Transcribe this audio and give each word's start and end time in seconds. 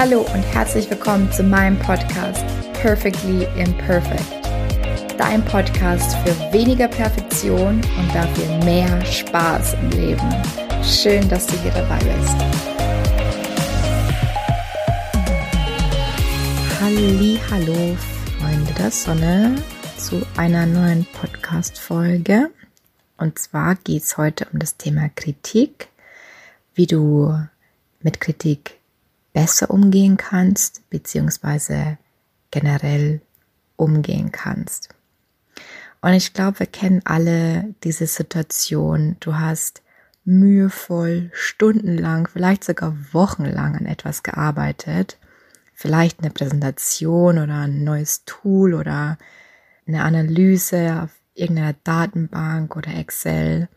Hallo 0.00 0.20
und 0.20 0.42
herzlich 0.54 0.88
willkommen 0.88 1.32
zu 1.32 1.42
meinem 1.42 1.76
Podcast 1.76 2.44
Perfectly 2.74 3.48
Imperfect. 3.60 4.46
Dein 5.18 5.44
Podcast 5.44 6.16
für 6.18 6.52
weniger 6.52 6.86
Perfektion 6.86 7.80
und 7.80 8.14
dafür 8.14 8.64
mehr 8.64 9.04
Spaß 9.04 9.74
im 9.74 9.90
Leben. 9.90 10.36
Schön, 10.84 11.28
dass 11.28 11.48
du 11.48 11.60
hier 11.62 11.72
dabei 11.72 11.98
bist. 11.98 12.36
Halli, 16.80 17.40
hallo, 17.50 17.96
Freunde 18.38 18.72
der 18.74 18.92
Sonne, 18.92 19.56
zu 19.96 20.24
einer 20.36 20.64
neuen 20.64 21.06
Podcast-Folge. 21.06 22.52
Und 23.16 23.36
zwar 23.40 23.74
geht 23.74 24.04
es 24.04 24.16
heute 24.16 24.46
um 24.52 24.60
das 24.60 24.76
Thema 24.76 25.08
Kritik, 25.08 25.88
wie 26.76 26.86
du 26.86 27.36
mit 28.00 28.20
Kritik 28.20 28.77
besser 29.38 29.70
umgehen 29.70 30.16
kannst, 30.16 30.90
beziehungsweise 30.90 31.96
generell 32.50 33.20
umgehen 33.76 34.32
kannst. 34.32 34.88
Und 36.00 36.14
ich 36.14 36.32
glaube, 36.32 36.58
wir 36.58 36.66
kennen 36.66 37.02
alle 37.04 37.72
diese 37.84 38.08
Situation. 38.08 39.16
Du 39.20 39.36
hast 39.36 39.82
mühevoll, 40.24 41.30
stundenlang, 41.34 42.26
vielleicht 42.26 42.64
sogar 42.64 42.96
wochenlang 43.12 43.76
an 43.76 43.86
etwas 43.86 44.24
gearbeitet. 44.24 45.18
Vielleicht 45.72 46.18
eine 46.18 46.30
Präsentation 46.30 47.38
oder 47.38 47.60
ein 47.60 47.84
neues 47.84 48.24
Tool 48.24 48.74
oder 48.74 49.18
eine 49.86 50.02
Analyse 50.02 51.02
auf 51.04 51.10
irgendeiner 51.34 51.76
Datenbank 51.84 52.74
oder 52.74 52.92
Excel. 52.92 53.68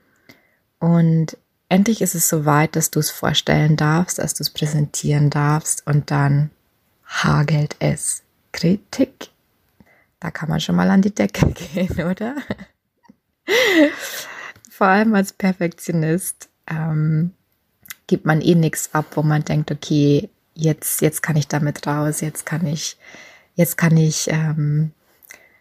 Und 0.79 1.37
endlich 1.71 2.01
ist 2.01 2.15
es 2.15 2.27
soweit, 2.27 2.75
dass 2.75 2.91
du 2.91 2.99
es 2.99 3.09
vorstellen 3.09 3.77
darfst, 3.77 4.19
dass 4.19 4.33
du 4.33 4.43
es 4.43 4.49
präsentieren 4.49 5.29
darfst 5.29 5.87
und 5.87 6.11
dann 6.11 6.51
hagelt 7.05 7.77
es 7.79 8.23
Kritik. 8.51 9.29
Da 10.19 10.31
kann 10.31 10.49
man 10.49 10.59
schon 10.59 10.75
mal 10.75 10.89
an 10.89 11.01
die 11.01 11.15
Decke 11.15 11.47
gehen, 11.73 12.05
oder? 12.05 12.35
Vor 14.69 14.87
allem 14.87 15.15
als 15.15 15.31
Perfektionist 15.31 16.49
ähm, 16.67 17.31
gibt 18.05 18.25
man 18.25 18.41
eh 18.41 18.55
nichts 18.55 18.93
ab, 18.93 19.05
wo 19.15 19.23
man 19.23 19.45
denkt, 19.45 19.71
okay, 19.71 20.29
jetzt, 20.53 21.01
jetzt 21.01 21.23
kann 21.23 21.37
ich 21.37 21.47
damit 21.47 21.87
raus, 21.87 22.19
jetzt 22.19 22.45
kann 22.45 22.65
ich, 22.65 22.97
jetzt 23.55 23.77
kann 23.77 23.95
ich 23.95 24.27
ähm, 24.29 24.91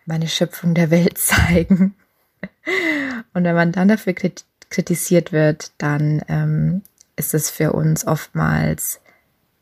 meine 0.06 0.26
Schöpfung 0.26 0.74
der 0.74 0.90
Welt 0.90 1.18
zeigen. 1.18 1.94
Und 3.32 3.44
wenn 3.44 3.54
man 3.54 3.70
dann 3.70 3.86
dafür 3.86 4.12
kritisiert, 4.70 5.32
wird, 5.32 5.72
dann 5.78 6.22
ähm, 6.28 6.82
ist 7.16 7.34
es 7.34 7.50
für 7.50 7.72
uns 7.72 8.06
oftmals 8.06 9.00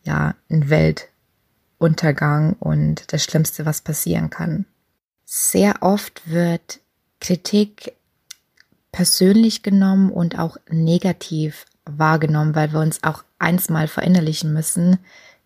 ja 0.05 0.35
ein 0.51 0.71
Weltuntergang 0.71 2.55
und 2.61 3.13
das 3.13 3.25
Schlimmste, 3.25 3.67
was 3.67 3.81
passieren 3.81 4.31
kann. 4.31 4.65
Sehr 5.25 5.83
oft 5.83 6.31
wird 6.31 6.81
Kritik 7.21 7.95
persönlich 8.93 9.63
genommen 9.63 10.11
und 10.11 10.39
auch 10.39 10.57
negativ 10.71 11.67
wahrgenommen, 11.85 12.55
weil 12.55 12.73
wir 12.73 12.81
uns 12.81 13.03
auch 13.03 13.25
eins 13.39 13.69
mal 13.69 13.89
verinnerlichen 13.89 14.53
müssen. 14.53 14.99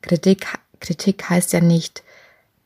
Kritik, 0.02 0.46
Kritik 0.80 1.28
heißt 1.28 1.52
ja 1.52 1.60
nicht, 1.60 2.02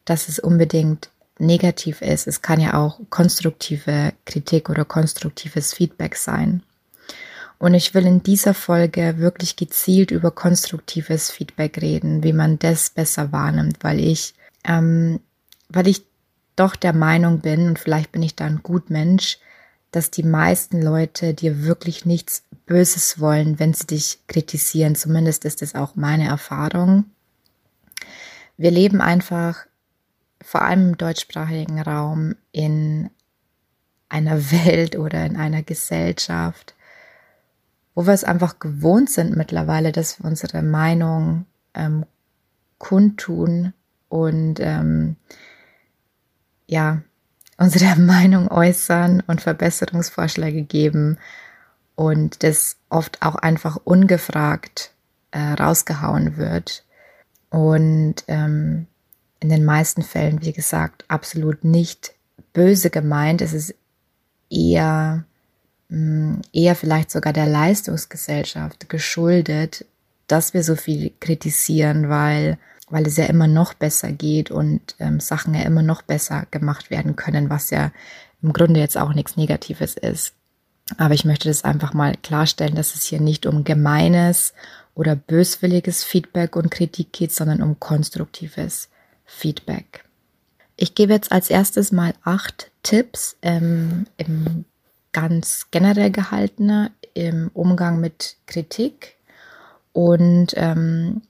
dass 0.05 0.29
es 0.29 0.39
unbedingt 0.39 1.11
negativ 1.39 2.01
ist. 2.01 2.27
Es 2.27 2.43
kann 2.43 2.61
ja 2.61 2.75
auch 2.75 3.01
konstruktive 3.11 4.13
Kritik 4.25 4.71
oder 4.71 4.85
konstruktives 4.85 5.75
Feedback 5.75 6.17
sein. 6.17 6.63
Und 7.59 7.75
ich 7.75 7.95
will 7.95 8.07
in 8.07 8.23
dieser 8.23 8.55
Folge 8.55 9.19
wirklich 9.19 9.57
gezielt 9.57 10.11
über 10.11 10.31
konstruktives 10.31 11.31
Feedback 11.31 11.81
reden, 11.81 12.23
wie 12.23 12.35
man 12.35 12.59
das 12.59 12.91
besser 12.91 13.33
wahrnimmt, 13.33 13.79
weil 13.83 13.99
ich, 14.01 14.35
ähm, 14.65 15.21
weil 15.69 15.89
ich 15.89 16.03
doch 16.55 16.77
der 16.77 16.93
Meinung 16.93 17.41
bin, 17.41 17.69
und 17.69 17.79
vielleicht 17.79 18.13
bin 18.13 18.23
ich 18.23 18.35
da 18.35 18.45
ein 18.45 18.63
gut 18.63 18.91
Mensch, 18.91 19.39
dass 19.91 20.11
die 20.11 20.23
meisten 20.23 20.83
Leute 20.83 21.33
dir 21.33 21.63
wirklich 21.63 22.05
nichts 22.05 22.43
Böses 22.67 23.21
wollen, 23.21 23.59
wenn 23.59 23.73
sie 23.73 23.87
dich 23.87 24.19
kritisieren. 24.27 24.95
Zumindest 24.95 25.45
ist 25.45 25.63
es 25.63 25.75
auch 25.75 25.95
meine 25.97 26.27
Erfahrung. 26.27 27.07
Wir 28.59 28.71
leben 28.71 29.01
einfach, 29.01 29.67
vor 30.43 30.63
allem 30.63 30.91
im 30.91 30.99
deutschsprachigen 30.99 31.81
Raum, 31.81 32.37
in 32.53 33.11
einer 34.09 34.51
Welt 34.51 34.97
oder 34.97 35.25
in 35.25 35.37
einer 35.37 35.63
Gesellschaft, 35.63 36.76
wo 37.97 38.07
wir 38.07 38.13
es 38.13 38.25
einfach 38.25 38.61
gewohnt 38.61 39.11
sind 39.11 39.37
mittlerweile, 39.37 39.91
dass 39.91 40.21
wir 40.21 40.27
unsere 40.27 40.63
Meinung 40.63 41.47
ähm, 41.75 42.05
kundtun 42.79 43.73
und 44.09 44.61
ähm, 44.61 45.17
ja, 46.67 47.01
unsere 47.57 47.97
Meinung 48.01 48.49
äußern 48.49 49.23
und 49.27 49.41
Verbesserungsvorschläge 49.41 50.63
geben 50.63 51.19
und 51.95 52.43
das 52.43 52.77
oft 52.91 53.23
auch 53.23 53.37
einfach 53.37 53.77
ungefragt 53.83 54.93
äh, 55.31 55.39
rausgehauen 55.39 56.37
wird. 56.37 56.85
Und 57.49 58.17
ähm, 58.29 58.87
in 59.41 59.49
den 59.49 59.65
meisten 59.65 60.03
Fällen, 60.03 60.43
wie 60.43 60.53
gesagt, 60.53 61.07
absolut 61.09 61.65
nicht 61.65 62.15
böse 62.53 62.91
gemeint. 62.91 63.41
Es 63.41 63.55
ist 63.55 63.75
eher 64.51 65.25
eher 65.89 66.75
vielleicht 66.75 67.11
sogar 67.11 67.33
der 67.33 67.47
Leistungsgesellschaft 67.47 68.89
geschuldet, 68.89 69.85
dass 70.27 70.55
wir 70.55 70.65
so 70.65 70.75
viel 70.75 71.13
kritisieren, 71.21 72.09
weil, 72.09 72.59
weil 72.89 73.07
es 73.07 73.17
ja 73.17 73.27
immer 73.27 73.47
noch 73.47 73.75
besser 73.75 74.11
geht 74.11 74.51
und 74.51 74.97
ähm, 74.99 75.21
Sachen 75.21 75.55
ja 75.55 75.63
immer 75.63 75.83
noch 75.83 76.03
besser 76.03 76.47
gemacht 76.51 76.91
werden 76.91 77.15
können, 77.15 77.51
was 77.51 77.71
ja 77.71 77.93
im 78.43 78.53
Grunde 78.53 78.81
jetzt 78.81 78.99
auch 78.99 79.15
nichts 79.15 79.37
Negatives 79.37 79.95
ist. 79.95 80.33
Aber 80.99 81.15
ich 81.15 81.25
möchte 81.25 81.49
das 81.49 81.65
einfach 81.65 81.95
mal 81.95 82.15
klarstellen, 82.23 82.75
dass 82.75 82.95
es 82.95 83.05
hier 83.05 83.21
nicht 83.21 83.47
um 83.47 83.65
gemeines 83.65 84.55
oder 84.95 85.15
böswilliges 85.15 86.05
Feedback 86.05 86.57
und 86.57 86.71
Kritik 86.71 87.13
geht, 87.13 87.33
sondern 87.33 87.63
um 87.63 87.79
konstruktives 87.79 88.89
Feedback. 89.25 90.05
Ich 90.77 90.95
gebe 90.95 91.13
jetzt 91.13 91.33
als 91.33 91.51
erstes 91.51 91.93
mal 91.93 92.15
acht 92.23 92.71
Tipps 92.83 93.37
ähm, 93.43 94.07
im 94.17 94.65
ganz 95.17 95.69
generell 95.71 96.11
gehaltener 96.11 96.91
im 97.15 97.51
Umgang 97.55 98.01
mit 98.01 98.37
Kritik. 98.47 99.17
Und 99.95 100.49
ähm, 100.57 101.23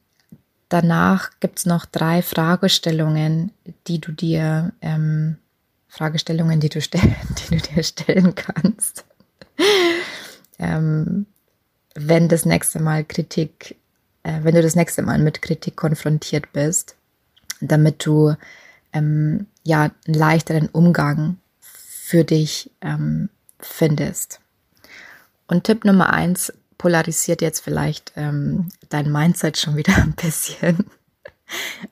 danach 0.69 1.31
gibt 1.39 1.61
es 1.61 1.67
noch 1.67 1.87
drei 1.87 2.21
Fragestellungen, 2.21 3.53
die 3.87 4.01
du 4.01 4.11
dir, 4.11 4.73
ähm, 4.81 5.37
Fragestellungen, 5.87 6.59
die 6.59 6.69
du, 6.69 6.81
die 6.91 7.49
du 7.49 7.57
dir 7.59 7.83
stellen 7.85 8.35
kannst. 8.35 9.05
ähm, 10.59 11.27
wenn 11.95 12.29
das 12.29 12.45
nächste 12.45 12.83
Mal 12.83 13.05
Kritik, 13.05 13.77
äh, 14.25 14.41
wenn 14.43 14.57
du 14.57 14.63
das 14.63 14.75
nächste 14.75 15.03
Mal 15.03 15.21
mit 15.21 15.43
Kritik 15.43 15.77
konfrontiert 15.77 16.53
bist, 16.53 16.97
damit 17.61 18.05
du 18.05 18.35
ähm, 18.93 19.47
ja 19.63 19.93
einen 20.07 20.15
leichteren 20.15 20.69
Umgang 20.71 21.39
für 21.61 22.25
dich 22.25 22.73
ähm, 22.81 23.29
findest. 23.67 24.41
Und 25.47 25.65
Tipp 25.65 25.85
Nummer 25.85 26.13
eins 26.13 26.53
polarisiert 26.79 27.41
jetzt 27.41 27.61
vielleicht 27.61 28.13
ähm, 28.17 28.69
dein 28.89 29.11
Mindset 29.11 29.59
schon 29.59 29.77
wieder 29.77 29.97
ein 30.03 30.15
bisschen. 30.15 30.87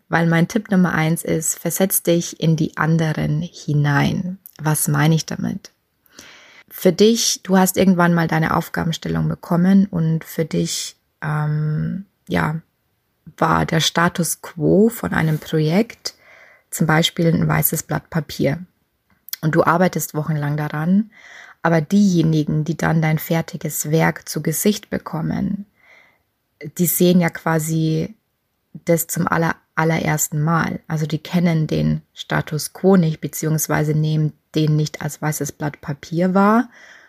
Weil 0.09 0.27
mein 0.27 0.49
Tipp 0.49 0.71
Nummer 0.71 0.93
eins 0.93 1.23
ist, 1.23 1.59
versetz 1.59 2.03
dich 2.03 2.41
in 2.41 2.57
die 2.57 2.77
anderen 2.77 3.41
hinein. 3.41 4.39
Was 4.61 4.89
meine 4.89 5.15
ich 5.15 5.27
damit? 5.27 5.71
Für 6.69 6.93
dich, 6.93 7.41
du 7.45 7.57
hast 7.57 7.77
irgendwann 7.77 8.15
mal 8.15 8.27
deine 8.27 8.57
Aufgabenstellung 8.57 9.29
bekommen 9.29 9.87
und 9.87 10.25
für 10.25 10.45
dich, 10.45 10.97
ähm, 11.23 12.07
ja, 12.29 12.61
war 13.37 13.65
der 13.65 13.81
Status 13.81 14.43
quo 14.43 14.89
von 14.89 15.13
einem 15.13 15.39
Projekt 15.39 16.15
zum 16.71 16.87
Beispiel 16.87 17.29
ein 17.29 17.47
weißes 17.47 17.85
Blatt 17.85 18.11
Papier. 18.11 18.59
Und 19.41 19.55
du 19.55 19.63
arbeitest 19.65 20.15
wochenlang 20.15 20.57
daran 20.57 21.11
aber 21.65 21.81
diejenigen, 21.81 22.65
die 22.65 22.77
dann 22.77 23.01
dein 23.01 23.19
fertiges 23.19 23.91
Werk 23.91 24.29
zu 24.29 24.43
Gesicht 24.43 24.91
bekommen, 24.91 25.65
die 26.77 26.85
sehen 26.85 27.23
ja 27.23 27.31
quasi 27.31 28.15
das 28.85 29.07
zum 29.07 29.27
aller, 29.27 29.57
allerersten 29.75 30.43
Mal. 30.43 30.81
Also 30.89 31.07
die 31.07 31.21
kennen 31.21 31.67
den 31.67 32.03
Status 32.13 32.75
quo 32.75 32.99
nicht, 32.99 33.23
beziehungsweise 33.23 33.95
nehmen 33.95 34.35
den 34.55 34.77
nicht 34.77 35.01
als 35.01 35.23
weißes 35.23 35.53
Blatt 35.53 35.81
Papier 35.81 36.35
wahr, 36.35 36.69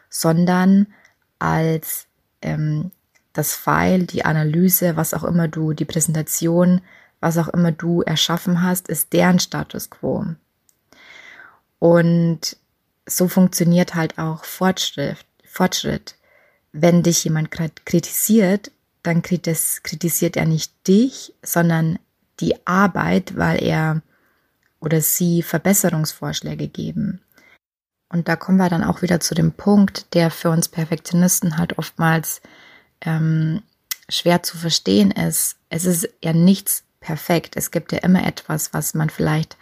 sondern 0.10 0.88
als 1.38 2.07
ähm, 2.42 2.92
das 3.34 3.56
File, 3.56 4.06
die 4.06 4.24
Analyse, 4.24 4.96
was 4.96 5.13
auch 5.13 5.25
immer 5.25 5.50
du, 5.50 5.74
die 5.74 5.84
Präsentation, 5.84 6.80
was 7.19 7.38
auch 7.38 7.50
immer 7.50 7.74
du 7.74 8.04
erschaffen 8.04 8.62
hast, 8.62 8.88
ist 8.88 9.12
deren 9.12 9.40
Status 9.40 9.90
quo. 9.90 10.25
Und 11.80 12.56
so 13.06 13.28
funktioniert 13.28 13.96
halt 13.96 14.18
auch 14.18 14.46
Fortschritt. 14.46 15.18
Fortschritt. 15.46 16.16
Wenn 16.72 17.04
dich 17.04 17.24
jemand 17.24 17.52
kritisiert, 17.52 18.72
dann 19.04 19.22
kritisiert 19.22 20.36
er 20.36 20.46
nicht 20.46 20.74
dich, 20.88 21.34
sondern 21.42 22.00
die 22.40 22.68
Arbeit, 22.68 23.38
weil 23.38 23.63
er 23.63 24.02
oder 24.80 25.02
sie 25.02 25.42
Verbesserungsvorschläge 25.42 26.68
geben. 26.68 27.22
Und 28.10 28.28
da 28.28 28.36
kommen 28.36 28.57
wir 28.57 28.69
dann 28.69 28.84
auch 28.84 29.02
wieder 29.02 29.19
zu 29.19 29.34
dem 29.34 29.52
Punkt, 29.52 30.13
der 30.13 30.30
für 30.31 30.50
uns 30.50 30.68
Perfektionisten 30.68 31.57
halt 31.57 31.78
oftmals 31.78 32.42
ähm, 33.02 33.62
schwer 34.10 34.44
zu 34.44 34.57
verstehen 34.57 35.12
ist. 35.12 35.57
Es 35.69 35.86
ist 35.86 36.10
ja 36.24 36.34
nichts 36.34 36.84
perfekt. 37.00 37.56
Es 37.56 37.72
gibt 37.72 37.92
ja 37.92 38.00
immer 38.00 38.25
etwas, 38.25 38.74
was 38.74 38.94
man 38.94 39.10
vielleicht 39.10 39.57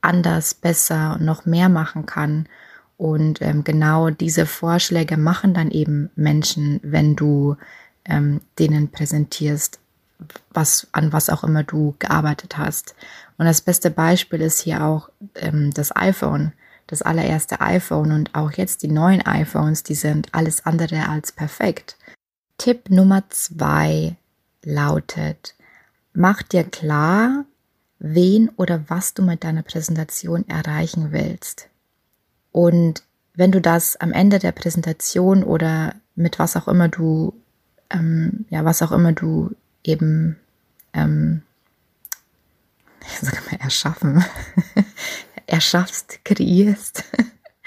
anders, 0.00 0.54
besser 0.54 1.14
und 1.14 1.24
noch 1.24 1.46
mehr 1.46 1.68
machen 1.68 2.06
kann. 2.06 2.48
Und 2.96 3.42
ähm, 3.42 3.62
genau 3.64 4.10
diese 4.10 4.46
Vorschläge 4.46 5.16
machen 5.16 5.52
dann 5.52 5.70
eben 5.70 6.10
Menschen, 6.16 6.80
wenn 6.82 7.14
du 7.14 7.56
ähm, 8.04 8.40
denen 8.58 8.90
präsentierst, 8.90 9.80
was, 10.50 10.86
an 10.92 11.12
was 11.12 11.28
auch 11.28 11.44
immer 11.44 11.62
du 11.62 11.94
gearbeitet 11.98 12.56
hast. 12.56 12.94
Und 13.36 13.46
das 13.46 13.60
beste 13.60 13.90
Beispiel 13.90 14.40
ist 14.40 14.60
hier 14.60 14.82
auch 14.82 15.10
ähm, 15.34 15.72
das 15.74 15.94
iPhone, 15.94 16.52
das 16.86 17.02
allererste 17.02 17.60
iPhone 17.60 18.12
und 18.12 18.34
auch 18.34 18.52
jetzt 18.52 18.82
die 18.82 18.88
neuen 18.88 19.20
iPhones, 19.26 19.82
die 19.82 19.94
sind 19.94 20.28
alles 20.32 20.64
andere 20.64 21.08
als 21.08 21.32
perfekt. 21.32 21.98
Tipp 22.58 22.88
Nummer 22.88 23.24
zwei 23.28 24.16
lautet, 24.62 25.54
mach 26.14 26.42
dir 26.42 26.64
klar, 26.64 27.44
wen 27.98 28.48
oder 28.56 28.84
was 28.88 29.12
du 29.12 29.22
mit 29.22 29.44
deiner 29.44 29.62
Präsentation 29.62 30.48
erreichen 30.48 31.12
willst. 31.12 31.68
Und 32.56 33.02
wenn 33.34 33.52
du 33.52 33.60
das 33.60 33.96
am 33.96 34.12
Ende 34.12 34.38
der 34.38 34.50
Präsentation 34.50 35.44
oder 35.44 35.94
mit 36.14 36.38
was 36.38 36.56
auch 36.56 36.68
immer 36.68 36.88
du, 36.88 37.34
ähm, 37.90 38.46
ja, 38.48 38.64
was 38.64 38.80
auch 38.80 38.92
immer 38.92 39.12
du 39.12 39.54
eben, 39.84 40.38
ähm, 40.94 41.42
sage 43.20 43.42
mal, 43.50 43.60
erschaffen, 43.60 44.24
erschaffst, 45.46 46.24
kreierst, 46.24 47.04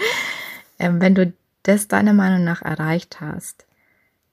ähm, 0.79 0.99
wenn 0.99 1.13
du 1.13 1.33
das 1.61 1.87
deiner 1.87 2.13
Meinung 2.13 2.43
nach 2.43 2.63
erreicht 2.63 3.21
hast, 3.21 3.67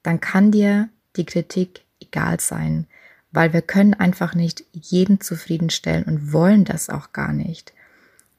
dann 0.02 0.22
kann 0.22 0.52
dir 0.52 0.88
die 1.16 1.26
Kritik 1.26 1.84
egal 2.00 2.40
sein, 2.40 2.86
weil 3.30 3.52
wir 3.52 3.60
können 3.60 3.92
einfach 3.92 4.34
nicht 4.34 4.64
jeden 4.72 5.20
zufriedenstellen 5.20 6.04
und 6.04 6.32
wollen 6.32 6.64
das 6.64 6.88
auch 6.88 7.12
gar 7.12 7.34
nicht. 7.34 7.74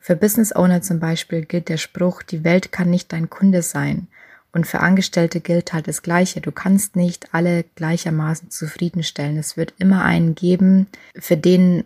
Für 0.07 0.15
Business 0.15 0.55
Owner 0.55 0.81
zum 0.81 1.01
Beispiel 1.01 1.43
gilt 1.43 1.67
der 1.67 1.75
Spruch, 1.75 2.23
die 2.23 2.45
Welt 2.45 2.71
kann 2.71 2.89
nicht 2.89 3.11
dein 3.11 3.29
Kunde 3.29 3.61
sein. 3.61 4.07
Und 4.53 4.65
für 4.65 4.79
Angestellte 4.79 5.41
gilt 5.41 5.73
halt 5.73 5.89
das 5.89 6.01
Gleiche. 6.01 6.39
Du 6.39 6.53
kannst 6.53 6.95
nicht 6.95 7.33
alle 7.33 7.65
gleichermaßen 7.75 8.49
zufriedenstellen. 8.49 9.37
Es 9.37 9.57
wird 9.57 9.73
immer 9.79 10.05
einen 10.05 10.33
geben, 10.33 10.87
für 11.19 11.35
den 11.35 11.83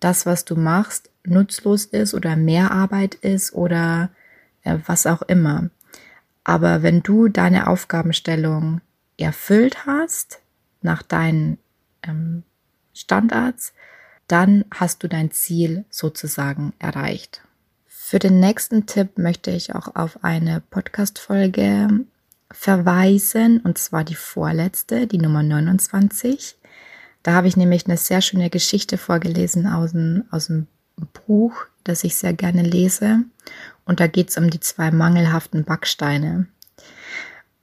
das, 0.00 0.24
was 0.24 0.46
du 0.46 0.56
machst, 0.56 1.10
nutzlos 1.22 1.84
ist 1.84 2.14
oder 2.14 2.34
mehr 2.34 2.70
Arbeit 2.70 3.14
ist 3.16 3.52
oder 3.52 4.08
was 4.86 5.06
auch 5.06 5.20
immer. 5.20 5.68
Aber 6.44 6.82
wenn 6.82 7.02
du 7.02 7.28
deine 7.28 7.66
Aufgabenstellung 7.66 8.80
erfüllt 9.18 9.84
hast 9.84 10.40
nach 10.80 11.02
deinen 11.02 11.58
ähm, 12.04 12.42
Standards, 12.94 13.74
dann 14.28 14.64
hast 14.70 15.02
du 15.02 15.10
dein 15.10 15.30
Ziel 15.30 15.84
sozusagen 15.90 16.72
erreicht. 16.78 17.42
Für 18.10 18.18
den 18.18 18.40
nächsten 18.40 18.86
Tipp 18.86 19.18
möchte 19.18 19.52
ich 19.52 19.72
auch 19.72 19.94
auf 19.94 20.24
eine 20.24 20.60
Podcast-Folge 20.68 22.00
verweisen, 22.50 23.60
und 23.60 23.78
zwar 23.78 24.02
die 24.02 24.16
vorletzte, 24.16 25.06
die 25.06 25.18
Nummer 25.18 25.44
29. 25.44 26.56
Da 27.22 27.34
habe 27.34 27.46
ich 27.46 27.56
nämlich 27.56 27.86
eine 27.86 27.96
sehr 27.96 28.20
schöne 28.20 28.50
Geschichte 28.50 28.98
vorgelesen 28.98 29.68
aus 29.68 29.92
dem, 29.92 30.24
aus 30.32 30.48
dem 30.48 30.66
Buch, 31.24 31.54
das 31.84 32.02
ich 32.02 32.16
sehr 32.16 32.32
gerne 32.32 32.62
lese. 32.62 33.20
Und 33.84 34.00
da 34.00 34.08
geht 34.08 34.30
es 34.30 34.38
um 34.38 34.50
die 34.50 34.58
zwei 34.58 34.90
mangelhaften 34.90 35.62
Backsteine. 35.62 36.48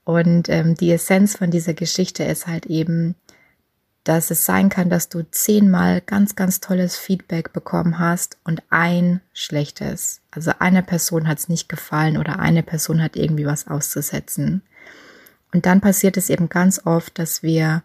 Und 0.05 0.47
ähm, 0.47 0.75
die 0.75 0.93
Essenz 0.93 1.35
von 1.35 1.51
dieser 1.51 1.73
Geschichte 1.73 2.23
ist 2.23 2.47
halt 2.47 2.67
eben, 2.67 3.15
dass 4.07 4.31
es 4.31 4.45
sein 4.45 4.69
kann, 4.69 4.89
dass 4.89 5.09
du 5.09 5.29
zehnmal 5.31 5.99
ganz, 5.99 6.35
ganz 6.35 6.61
tolles 6.61 6.95
Feedback 6.95 7.51
bekommen 7.51 7.99
hast 7.99 8.37
und 8.45 8.63
ein 8.69 9.19
schlechtes. 9.33 10.21
Also 10.31 10.51
eine 10.59 10.81
Person 10.81 11.27
hat 11.27 11.39
es 11.39 11.49
nicht 11.49 11.67
gefallen 11.67 12.15
oder 12.17 12.39
eine 12.39 12.63
Person 12.63 13.03
hat 13.03 13.17
irgendwie 13.17 13.45
was 13.45 13.67
auszusetzen. 13.67 14.61
Und 15.53 15.65
dann 15.65 15.81
passiert 15.81 16.15
es 16.15 16.29
eben 16.29 16.47
ganz 16.47 16.85
oft, 16.85 17.19
dass 17.19 17.43
wir 17.43 17.83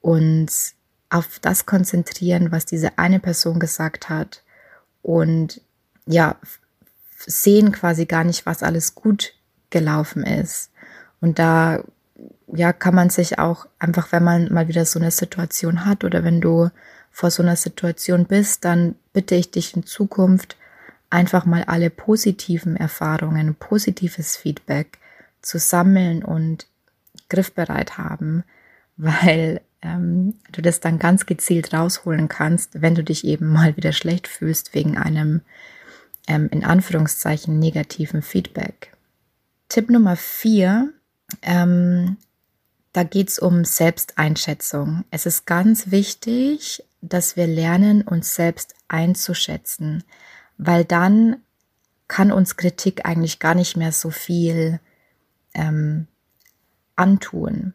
uns 0.00 0.74
auf 1.08 1.38
das 1.38 1.66
konzentrieren, 1.66 2.50
was 2.50 2.66
diese 2.66 2.98
eine 2.98 3.20
Person 3.20 3.60
gesagt 3.60 4.08
hat 4.08 4.42
und 5.02 5.60
ja, 6.04 6.34
sehen 7.16 7.70
quasi 7.70 8.06
gar 8.06 8.24
nicht, 8.24 8.44
was 8.44 8.64
alles 8.64 8.96
gut 8.96 9.34
gelaufen 9.70 10.24
ist. 10.24 10.72
Und 11.20 11.38
da 11.38 11.84
ja, 12.46 12.72
kann 12.72 12.94
man 12.94 13.10
sich 13.10 13.38
auch 13.38 13.66
einfach, 13.78 14.12
wenn 14.12 14.22
man 14.24 14.52
mal 14.52 14.68
wieder 14.68 14.84
so 14.84 14.98
eine 14.98 15.10
Situation 15.10 15.84
hat 15.84 16.04
oder 16.04 16.22
wenn 16.24 16.40
du 16.40 16.70
vor 17.10 17.30
so 17.30 17.42
einer 17.42 17.56
Situation 17.56 18.26
bist, 18.26 18.64
dann 18.64 18.96
bitte 19.12 19.34
ich 19.34 19.50
dich 19.50 19.76
in 19.76 19.84
Zukunft 19.84 20.56
einfach 21.10 21.46
mal 21.46 21.64
alle 21.64 21.90
positiven 21.90 22.76
Erfahrungen, 22.76 23.54
positives 23.54 24.36
Feedback 24.36 24.98
zu 25.42 25.58
sammeln 25.58 26.24
und 26.24 26.66
griffbereit 27.28 27.98
haben, 27.98 28.44
weil 28.96 29.60
ähm, 29.82 30.34
du 30.52 30.62
das 30.62 30.80
dann 30.80 30.98
ganz 30.98 31.26
gezielt 31.26 31.72
rausholen 31.72 32.28
kannst, 32.28 32.80
wenn 32.80 32.94
du 32.94 33.02
dich 33.02 33.24
eben 33.24 33.48
mal 33.52 33.76
wieder 33.76 33.92
schlecht 33.92 34.28
fühlst 34.28 34.74
wegen 34.74 34.96
einem 34.96 35.42
ähm, 36.26 36.48
in 36.50 36.64
Anführungszeichen 36.64 37.58
negativen 37.58 38.22
Feedback. 38.22 38.92
Tipp 39.68 39.90
Nummer 39.90 40.16
vier 40.16 40.92
ähm, 41.42 42.16
da 42.92 43.02
geht 43.02 43.28
es 43.28 43.38
um 43.38 43.64
Selbsteinschätzung. 43.64 45.04
Es 45.10 45.26
ist 45.26 45.46
ganz 45.46 45.90
wichtig, 45.90 46.84
dass 47.02 47.36
wir 47.36 47.46
lernen, 47.46 48.02
uns 48.02 48.34
selbst 48.34 48.74
einzuschätzen, 48.88 50.04
weil 50.58 50.84
dann 50.84 51.36
kann 52.08 52.30
uns 52.30 52.56
Kritik 52.56 53.04
eigentlich 53.04 53.40
gar 53.40 53.54
nicht 53.54 53.76
mehr 53.76 53.92
so 53.92 54.10
viel 54.10 54.78
ähm, 55.54 56.06
antun. 56.96 57.72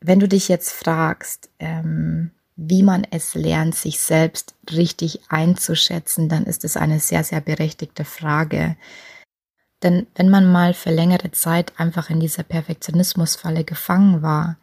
Wenn 0.00 0.20
du 0.20 0.28
dich 0.28 0.48
jetzt 0.48 0.70
fragst, 0.70 1.48
ähm, 1.58 2.32
wie 2.56 2.82
man 2.82 3.06
es 3.10 3.34
lernt, 3.34 3.74
sich 3.74 3.98
selbst 4.00 4.54
richtig 4.70 5.20
einzuschätzen, 5.28 6.28
dann 6.28 6.44
ist 6.44 6.64
es 6.64 6.76
eine 6.76 7.00
sehr, 7.00 7.24
sehr 7.24 7.40
berechtigte 7.40 8.04
Frage. 8.04 8.76
Denn 9.82 10.06
wenn 10.14 10.28
man 10.28 10.50
mal 10.50 10.74
für 10.74 10.90
längere 10.90 11.32
Zeit 11.32 11.72
einfach 11.78 12.10
in 12.10 12.20
dieser 12.20 12.42
Perfektionismusfalle 12.42 13.64
gefangen 13.64 14.22
war, 14.22 14.56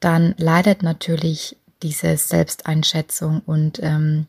dann 0.00 0.34
leidet 0.38 0.82
natürlich 0.82 1.56
diese 1.82 2.16
Selbsteinschätzung 2.16 3.40
und 3.44 3.80
ähm, 3.82 4.26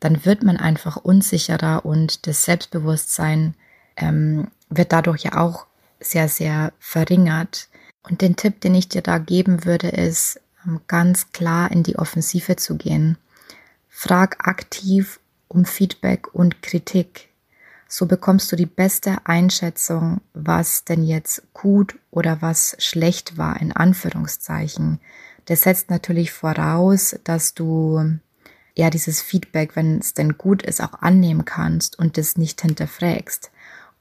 dann 0.00 0.24
wird 0.24 0.42
man 0.42 0.56
einfach 0.56 0.96
unsicherer 0.96 1.84
und 1.84 2.26
das 2.26 2.44
Selbstbewusstsein 2.44 3.54
ähm, 3.96 4.48
wird 4.70 4.92
dadurch 4.92 5.24
ja 5.24 5.36
auch 5.38 5.66
sehr, 6.00 6.28
sehr 6.28 6.72
verringert. 6.78 7.68
Und 8.02 8.22
den 8.22 8.36
Tipp, 8.36 8.60
den 8.62 8.74
ich 8.74 8.88
dir 8.88 9.02
da 9.02 9.18
geben 9.18 9.64
würde, 9.66 9.88
ist 9.88 10.40
ähm, 10.66 10.80
ganz 10.88 11.32
klar 11.32 11.70
in 11.70 11.82
die 11.82 11.96
Offensive 11.96 12.56
zu 12.56 12.76
gehen. 12.76 13.18
Frag 13.88 14.48
aktiv 14.48 15.20
um 15.48 15.66
Feedback 15.66 16.34
und 16.34 16.62
Kritik. 16.62 17.29
So 17.92 18.06
bekommst 18.06 18.52
du 18.52 18.56
die 18.56 18.66
beste 18.66 19.16
Einschätzung, 19.24 20.20
was 20.32 20.84
denn 20.84 21.02
jetzt 21.02 21.42
gut 21.52 21.98
oder 22.12 22.40
was 22.40 22.76
schlecht 22.78 23.36
war, 23.36 23.60
in 23.60 23.72
Anführungszeichen. 23.72 25.00
Das 25.46 25.62
setzt 25.62 25.90
natürlich 25.90 26.30
voraus, 26.30 27.16
dass 27.24 27.52
du 27.52 28.20
ja 28.76 28.90
dieses 28.90 29.20
Feedback, 29.20 29.74
wenn 29.74 29.98
es 29.98 30.14
denn 30.14 30.38
gut 30.38 30.62
ist, 30.62 30.80
auch 30.80 31.02
annehmen 31.02 31.44
kannst 31.44 31.98
und 31.98 32.16
das 32.16 32.36
nicht 32.36 32.60
hinterfragst. 32.60 33.50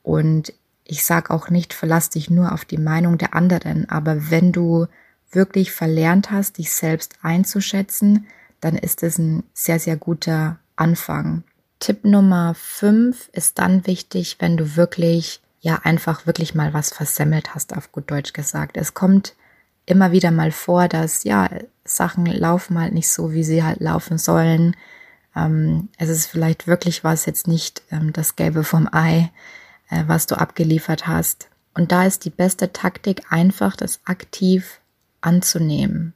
Und 0.03 0.53
ich 0.83 1.03
sage 1.03 1.31
auch 1.31 1.49
nicht, 1.49 1.73
verlass 1.73 2.11
dich 2.11 2.29
nur 2.29 2.51
auf 2.51 2.65
die 2.65 2.77
Meinung 2.77 3.17
der 3.17 3.33
anderen, 3.33 3.89
aber 3.89 4.29
wenn 4.29 4.51
du 4.51 4.85
wirklich 5.31 5.71
verlernt 5.71 6.29
hast, 6.29 6.59
dich 6.59 6.71
selbst 6.71 7.15
einzuschätzen, 7.23 8.27
dann 8.61 8.75
ist 8.75 9.01
es 9.01 9.17
ein 9.17 9.45
sehr, 9.55 9.79
sehr 9.79 9.97
guter 9.97 10.59
Anfang. 10.75 11.43
Tipp 11.79 12.03
Nummer 12.03 12.53
fünf 12.55 13.29
ist 13.33 13.59
dann 13.59 13.87
wichtig, 13.87 14.37
wenn 14.39 14.57
du 14.57 14.75
wirklich, 14.75 15.41
ja, 15.61 15.79
einfach 15.83 16.25
wirklich 16.25 16.53
mal 16.55 16.73
was 16.73 16.91
versemmelt 16.91 17.55
hast, 17.55 17.75
auf 17.75 17.91
gut 17.91 18.11
Deutsch 18.11 18.33
gesagt. 18.33 18.77
Es 18.77 18.93
kommt 18.93 19.33
immer 19.85 20.11
wieder 20.11 20.31
mal 20.31 20.51
vor, 20.51 20.87
dass, 20.87 21.23
ja, 21.23 21.49
Sachen 21.85 22.25
laufen 22.25 22.79
halt 22.79 22.93
nicht 22.93 23.09
so, 23.09 23.31
wie 23.31 23.43
sie 23.43 23.63
halt 23.63 23.79
laufen 23.79 24.17
sollen. 24.17 24.75
Ähm, 25.35 25.89
es 25.97 26.09
ist 26.09 26.27
vielleicht 26.27 26.67
wirklich 26.67 27.03
was 27.03 27.25
jetzt 27.25 27.47
nicht 27.47 27.81
ähm, 27.91 28.13
das 28.13 28.35
Gelbe 28.35 28.63
vom 28.63 28.87
Ei, 28.91 29.31
äh, 29.89 30.03
was 30.05 30.27
du 30.27 30.35
abgeliefert 30.35 31.07
hast. 31.07 31.49
Und 31.73 31.91
da 31.91 32.03
ist 32.03 32.25
die 32.25 32.29
beste 32.29 32.73
Taktik 32.73 33.31
einfach, 33.31 33.75
das 33.75 34.01
aktiv 34.05 34.79
anzunehmen. 35.21 36.13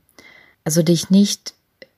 Also 0.64 0.84
dich 0.84 1.10
nicht 1.10 1.54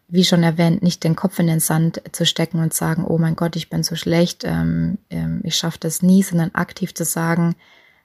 wie 0.08 0.24
schon 0.24 0.44
erwähnt, 0.44 0.84
nicht 0.84 1.04
den 1.04 1.16
Kopf 1.16 1.40
in 1.40 1.48
den 1.48 1.60
Sand 1.60 2.02
zu 2.12 2.26
stecken 2.26 2.60
und 2.60 2.74
sagen, 2.74 3.06
oh 3.06 3.18
mein 3.18 3.36
Gott, 3.36 3.56
ich 3.56 3.70
bin 3.70 3.84
so 3.84 3.96
schlecht, 3.96 4.44
ähm, 4.46 4.98
ähm, 5.10 5.42
ich 5.44 5.56
schaffe 5.56 5.80
das 5.80 6.02
nie, 6.02 6.24
sondern 6.24 6.54
aktiv 6.54 6.94
zu 6.94 7.06
sagen, 7.06 7.56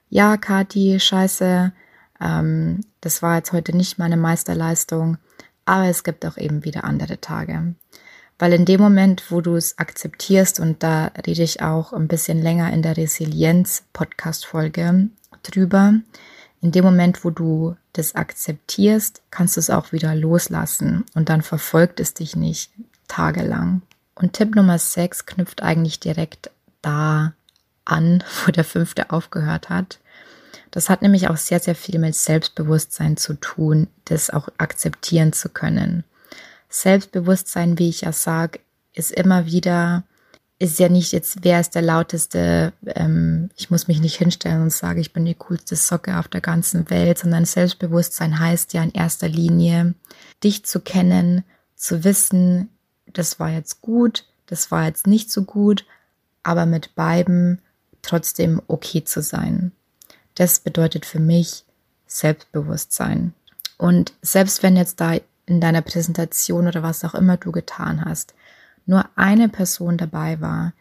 ja, 0.09 0.37
Kati, 0.37 0.99
scheiße, 0.99 1.71
ähm, 2.19 2.81
das 3.01 3.21
war 3.21 3.37
jetzt 3.37 3.53
heute 3.53 3.75
nicht 3.75 3.99
meine 3.99 4.17
Meisterleistung, 4.17 5.17
aber 5.65 5.85
es 5.85 6.03
gibt 6.03 6.25
auch 6.25 6.37
eben 6.37 6.65
wieder 6.65 6.83
andere 6.83 7.21
Tage. 7.21 7.75
Weil 8.39 8.53
in 8.53 8.65
dem 8.65 8.81
Moment, 8.81 9.29
wo 9.29 9.41
du 9.41 9.55
es 9.55 9.77
akzeptierst, 9.77 10.59
und 10.59 10.81
da 10.81 11.11
rede 11.27 11.43
ich 11.43 11.61
auch 11.61 11.93
ein 11.93 12.07
bisschen 12.07 12.41
länger 12.41 12.73
in 12.73 12.81
der 12.81 12.97
Resilienz-Podcast-Folge 12.97 15.09
drüber, 15.43 15.93
in 16.61 16.71
dem 16.71 16.85
Moment, 16.85 17.25
wo 17.25 17.31
du 17.31 17.75
das 17.93 18.15
akzeptierst, 18.15 19.21
kannst 19.31 19.55
du 19.55 19.59
es 19.59 19.69
auch 19.69 19.91
wieder 19.91 20.15
loslassen 20.15 21.05
und 21.15 21.29
dann 21.29 21.41
verfolgt 21.41 21.99
es 21.99 22.13
dich 22.13 22.35
nicht 22.35 22.71
tagelang. 23.07 23.81
Und 24.15 24.33
Tipp 24.33 24.55
Nummer 24.55 24.77
6 24.77 25.25
knüpft 25.25 25.63
eigentlich 25.63 25.99
direkt 25.99 26.51
da 26.81 27.33
an, 27.85 28.23
wo 28.45 28.51
der 28.51 28.63
fünfte 28.63 29.11
aufgehört 29.11 29.69
hat. 29.69 29.99
Das 30.69 30.89
hat 30.89 31.01
nämlich 31.01 31.27
auch 31.27 31.37
sehr, 31.37 31.59
sehr 31.59 31.75
viel 31.75 31.99
mit 31.99 32.15
Selbstbewusstsein 32.15 33.17
zu 33.17 33.33
tun, 33.33 33.87
das 34.05 34.29
auch 34.29 34.47
akzeptieren 34.57 35.33
zu 35.33 35.49
können. 35.49 36.05
Selbstbewusstsein, 36.69 37.77
wie 37.77 37.89
ich 37.89 38.01
ja 38.01 38.13
sage, 38.13 38.59
ist 38.93 39.11
immer 39.11 39.45
wieder, 39.45 40.03
ist 40.61 40.77
ja 40.77 40.89
nicht 40.89 41.11
jetzt, 41.11 41.39
wer 41.41 41.59
ist 41.59 41.73
der 41.73 41.81
lauteste, 41.81 42.71
ähm, 42.85 43.49
ich 43.57 43.71
muss 43.71 43.87
mich 43.87 43.99
nicht 43.99 44.17
hinstellen 44.17 44.61
und 44.61 44.71
sagen, 44.71 45.01
ich 45.01 45.11
bin 45.11 45.25
die 45.25 45.33
coolste 45.33 45.75
Socke 45.75 46.19
auf 46.19 46.27
der 46.27 46.41
ganzen 46.41 46.87
Welt, 46.91 47.17
sondern 47.17 47.45
Selbstbewusstsein 47.45 48.39
heißt 48.39 48.73
ja 48.73 48.83
in 48.83 48.91
erster 48.91 49.27
Linie, 49.27 49.95
dich 50.43 50.63
zu 50.63 50.79
kennen, 50.79 51.43
zu 51.75 52.03
wissen, 52.03 52.69
das 53.07 53.39
war 53.39 53.49
jetzt 53.49 53.81
gut, 53.81 54.25
das 54.45 54.69
war 54.69 54.85
jetzt 54.85 55.07
nicht 55.07 55.31
so 55.31 55.45
gut, 55.45 55.83
aber 56.43 56.67
mit 56.67 56.93
beiden 56.93 57.59
trotzdem 58.03 58.61
okay 58.67 59.03
zu 59.03 59.23
sein. 59.23 59.71
Das 60.35 60.59
bedeutet 60.59 61.07
für 61.07 61.19
mich 61.19 61.65
Selbstbewusstsein. 62.05 63.33
Und 63.79 64.13
selbst 64.21 64.61
wenn 64.61 64.77
jetzt 64.77 65.01
da 65.01 65.15
in 65.47 65.59
deiner 65.59 65.81
Präsentation 65.81 66.67
oder 66.67 66.83
was 66.83 67.03
auch 67.03 67.15
immer 67.15 67.37
du 67.37 67.51
getan 67.51 68.05
hast, 68.05 68.35
nur 68.85 69.05
eine 69.15 69.49
Person 69.49 69.97
dabei 69.97 70.41
war, 70.41 70.73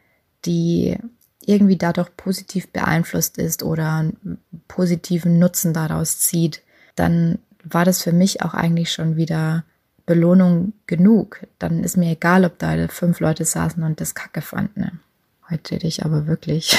die 0.44 0.98
irgendwie 1.44 1.76
dadurch 1.76 2.14
positiv 2.16 2.68
beeinflusst 2.68 3.38
ist 3.38 3.62
oder 3.62 3.92
einen 3.94 4.38
positiven 4.68 5.38
Nutzen 5.38 5.72
daraus 5.72 6.20
zieht, 6.20 6.62
dann 6.96 7.38
war 7.64 7.84
das 7.84 8.02
für 8.02 8.12
mich 8.12 8.42
auch 8.42 8.54
eigentlich 8.54 8.92
schon 8.92 9.16
wieder 9.16 9.64
Belohnung 10.06 10.72
genug. 10.86 11.46
Dann 11.58 11.84
ist 11.84 11.96
mir 11.96 12.12
egal, 12.12 12.44
ob 12.44 12.58
da 12.58 12.88
fünf 12.88 13.20
Leute 13.20 13.44
saßen 13.44 13.82
und 13.82 14.00
das 14.00 14.14
Kacke 14.14 14.42
fanden. 14.42 14.80
Ne? 14.80 14.92
Heute 15.50 15.74
rede 15.74 15.86
ich 15.86 16.04
aber 16.04 16.26
wirklich 16.26 16.76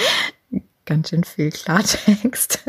ganz 0.84 1.10
schön 1.10 1.24
viel 1.24 1.50
Klartext. 1.50 2.64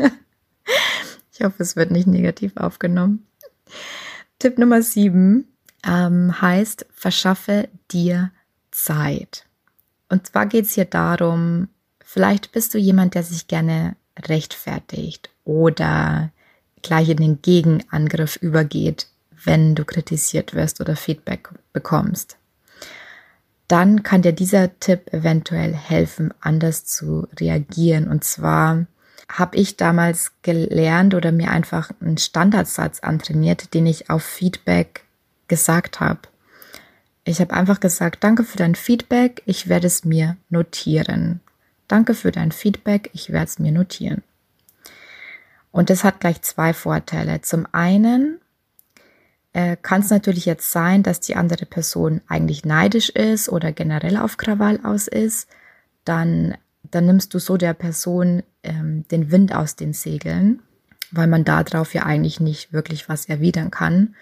Ich 1.32 1.44
hoffe, 1.44 1.62
es 1.62 1.76
wird 1.76 1.90
nicht 1.90 2.06
negativ 2.06 2.56
aufgenommen. 2.56 3.26
Tipp 4.38 4.58
Nummer 4.58 4.82
sieben 4.82 5.46
ähm, 5.86 6.40
heißt, 6.40 6.86
verschaffe 6.92 7.68
dir 7.90 8.30
Zeit. 8.70 9.46
Und 10.08 10.26
zwar 10.26 10.46
geht 10.46 10.66
es 10.66 10.74
hier 10.74 10.84
darum, 10.84 11.68
vielleicht 12.04 12.52
bist 12.52 12.74
du 12.74 12.78
jemand, 12.78 13.14
der 13.14 13.22
sich 13.22 13.48
gerne 13.48 13.96
rechtfertigt 14.18 15.30
oder 15.44 16.30
gleich 16.82 17.08
in 17.08 17.18
den 17.18 17.42
Gegenangriff 17.42 18.36
übergeht, 18.36 19.08
wenn 19.44 19.74
du 19.74 19.84
kritisiert 19.84 20.54
wirst 20.54 20.80
oder 20.80 20.96
Feedback 20.96 21.50
bekommst. 21.72 22.36
Dann 23.68 24.04
kann 24.04 24.22
dir 24.22 24.32
dieser 24.32 24.78
Tipp 24.78 25.12
eventuell 25.12 25.74
helfen, 25.74 26.32
anders 26.40 26.84
zu 26.84 27.26
reagieren. 27.38 28.06
Und 28.08 28.22
zwar 28.22 28.86
habe 29.28 29.56
ich 29.56 29.76
damals 29.76 30.32
gelernt 30.42 31.14
oder 31.14 31.32
mir 31.32 31.50
einfach 31.50 31.90
einen 32.00 32.18
Standardsatz 32.18 33.00
antrainiert, 33.00 33.74
den 33.74 33.86
ich 33.86 34.08
auf 34.08 34.22
Feedback 34.22 35.05
gesagt 35.48 36.00
habe. 36.00 36.20
Ich 37.24 37.40
habe 37.40 37.54
einfach 37.54 37.80
gesagt, 37.80 38.22
danke 38.22 38.44
für 38.44 38.56
dein 38.56 38.74
Feedback, 38.74 39.42
ich 39.46 39.68
werde 39.68 39.86
es 39.86 40.04
mir 40.04 40.36
notieren. 40.48 41.40
Danke 41.88 42.14
für 42.14 42.32
dein 42.32 42.52
Feedback, 42.52 43.10
ich 43.12 43.30
werde 43.30 43.46
es 43.46 43.58
mir 43.58 43.72
notieren. 43.72 44.22
Und 45.72 45.90
das 45.90 46.04
hat 46.04 46.20
gleich 46.20 46.40
zwei 46.42 46.72
Vorteile. 46.72 47.42
Zum 47.42 47.66
einen 47.72 48.40
äh, 49.52 49.76
kann 49.76 50.00
es 50.00 50.10
natürlich 50.10 50.46
jetzt 50.46 50.70
sein, 50.72 51.02
dass 51.02 51.20
die 51.20 51.36
andere 51.36 51.66
Person 51.66 52.22
eigentlich 52.28 52.64
neidisch 52.64 53.10
ist 53.10 53.48
oder 53.48 53.72
generell 53.72 54.16
auf 54.16 54.36
Krawall 54.36 54.80
aus 54.84 55.06
ist. 55.08 55.48
Dann 56.04 56.56
dann 56.90 57.06
nimmst 57.06 57.34
du 57.34 57.38
so 57.38 57.56
der 57.56 57.74
Person 57.74 58.42
ähm, 58.62 59.06
den 59.08 59.30
Wind 59.30 59.54
aus 59.54 59.76
den 59.76 59.92
Segeln, 59.92 60.62
weil 61.10 61.26
man 61.26 61.44
darauf 61.44 61.94
ja 61.94 62.04
eigentlich 62.04 62.40
nicht 62.40 62.72
wirklich 62.72 63.08
was 63.08 63.26
erwidern 63.26 63.70
kann. 63.70 64.14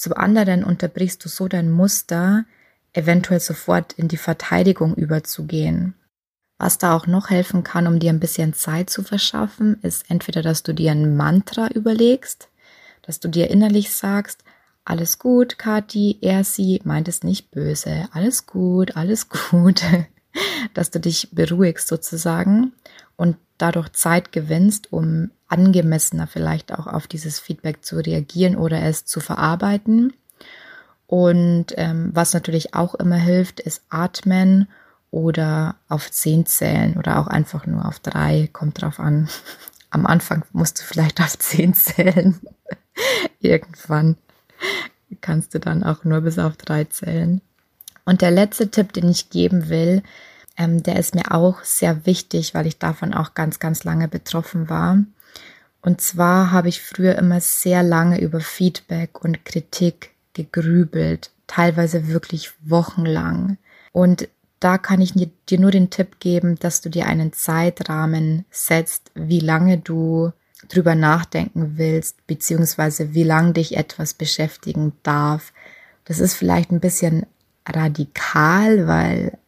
Zum 0.00 0.14
anderen 0.14 0.64
unterbrichst 0.64 1.22
du 1.22 1.28
so 1.28 1.46
dein 1.46 1.70
Muster, 1.70 2.46
eventuell 2.94 3.38
sofort 3.38 3.92
in 3.92 4.08
die 4.08 4.16
Verteidigung 4.16 4.94
überzugehen. 4.94 5.92
Was 6.56 6.78
da 6.78 6.96
auch 6.96 7.06
noch 7.06 7.28
helfen 7.28 7.64
kann, 7.64 7.86
um 7.86 7.98
dir 7.98 8.08
ein 8.08 8.18
bisschen 8.18 8.54
Zeit 8.54 8.88
zu 8.88 9.02
verschaffen, 9.02 9.78
ist 9.82 10.10
entweder, 10.10 10.40
dass 10.40 10.62
du 10.62 10.72
dir 10.72 10.92
ein 10.92 11.18
Mantra 11.18 11.68
überlegst, 11.68 12.48
dass 13.02 13.20
du 13.20 13.28
dir 13.28 13.50
innerlich 13.50 13.90
sagst, 13.90 14.42
alles 14.86 15.18
gut, 15.18 15.58
Kathi, 15.58 16.16
er, 16.22 16.44
sie 16.44 16.80
meint 16.82 17.06
es 17.06 17.22
nicht 17.22 17.50
böse, 17.50 18.08
alles 18.12 18.46
gut, 18.46 18.96
alles 18.96 19.28
gut. 19.28 19.82
dass 20.72 20.90
du 20.90 20.98
dich 20.98 21.28
beruhigst 21.32 21.88
sozusagen 21.88 22.72
und 23.16 23.36
dadurch 23.58 23.90
Zeit 23.90 24.32
gewinnst, 24.32 24.94
um 24.94 25.30
angemessener 25.50 26.26
vielleicht 26.26 26.72
auch 26.72 26.86
auf 26.86 27.06
dieses 27.06 27.38
Feedback 27.38 27.84
zu 27.84 27.96
reagieren 27.96 28.56
oder 28.56 28.82
es 28.82 29.04
zu 29.04 29.20
verarbeiten. 29.20 30.12
Und 31.06 31.74
ähm, 31.76 32.10
was 32.14 32.34
natürlich 32.34 32.74
auch 32.74 32.94
immer 32.94 33.16
hilft, 33.16 33.60
ist 33.60 33.82
atmen 33.88 34.68
oder 35.10 35.74
auf 35.88 36.10
zehn 36.10 36.46
zählen 36.46 36.96
oder 36.96 37.18
auch 37.18 37.26
einfach 37.26 37.66
nur 37.66 37.84
auf 37.84 37.98
drei, 37.98 38.48
kommt 38.52 38.80
drauf 38.80 39.00
an. 39.00 39.28
Am 39.90 40.06
Anfang 40.06 40.44
musst 40.52 40.80
du 40.80 40.84
vielleicht 40.84 41.20
auf 41.20 41.36
zehn 41.36 41.74
zählen. 41.74 42.38
Irgendwann 43.40 44.16
kannst 45.20 45.52
du 45.54 45.58
dann 45.58 45.82
auch 45.82 46.04
nur 46.04 46.20
bis 46.20 46.38
auf 46.38 46.56
drei 46.56 46.84
zählen. 46.84 47.40
Und 48.04 48.22
der 48.22 48.30
letzte 48.30 48.70
Tipp, 48.70 48.92
den 48.92 49.08
ich 49.08 49.30
geben 49.30 49.68
will, 49.68 50.04
ähm, 50.56 50.82
der 50.82 50.96
ist 50.96 51.14
mir 51.14 51.32
auch 51.32 51.64
sehr 51.64 52.06
wichtig, 52.06 52.54
weil 52.54 52.66
ich 52.66 52.78
davon 52.78 53.14
auch 53.14 53.34
ganz, 53.34 53.58
ganz 53.58 53.82
lange 53.82 54.08
betroffen 54.08 54.68
war. 54.68 54.98
Und 55.82 56.00
zwar 56.00 56.50
habe 56.50 56.68
ich 56.68 56.82
früher 56.82 57.16
immer 57.16 57.40
sehr 57.40 57.82
lange 57.82 58.20
über 58.20 58.40
Feedback 58.40 59.24
und 59.24 59.44
Kritik 59.44 60.10
gegrübelt, 60.34 61.30
teilweise 61.46 62.08
wirklich 62.08 62.52
wochenlang. 62.62 63.56
Und 63.92 64.28
da 64.60 64.76
kann 64.76 65.00
ich 65.00 65.14
dir 65.14 65.58
nur 65.58 65.70
den 65.70 65.88
Tipp 65.88 66.20
geben, 66.20 66.56
dass 66.58 66.82
du 66.82 66.90
dir 66.90 67.06
einen 67.06 67.32
Zeitrahmen 67.32 68.44
setzt, 68.50 69.10
wie 69.14 69.40
lange 69.40 69.78
du 69.78 70.32
drüber 70.68 70.94
nachdenken 70.94 71.78
willst, 71.78 72.26
beziehungsweise 72.26 73.14
wie 73.14 73.22
lange 73.22 73.54
dich 73.54 73.76
etwas 73.76 74.12
beschäftigen 74.12 74.92
darf. 75.02 75.54
Das 76.04 76.20
ist 76.20 76.34
vielleicht 76.34 76.70
ein 76.70 76.80
bisschen 76.80 77.24
radikal, 77.66 78.86
weil 78.86 79.38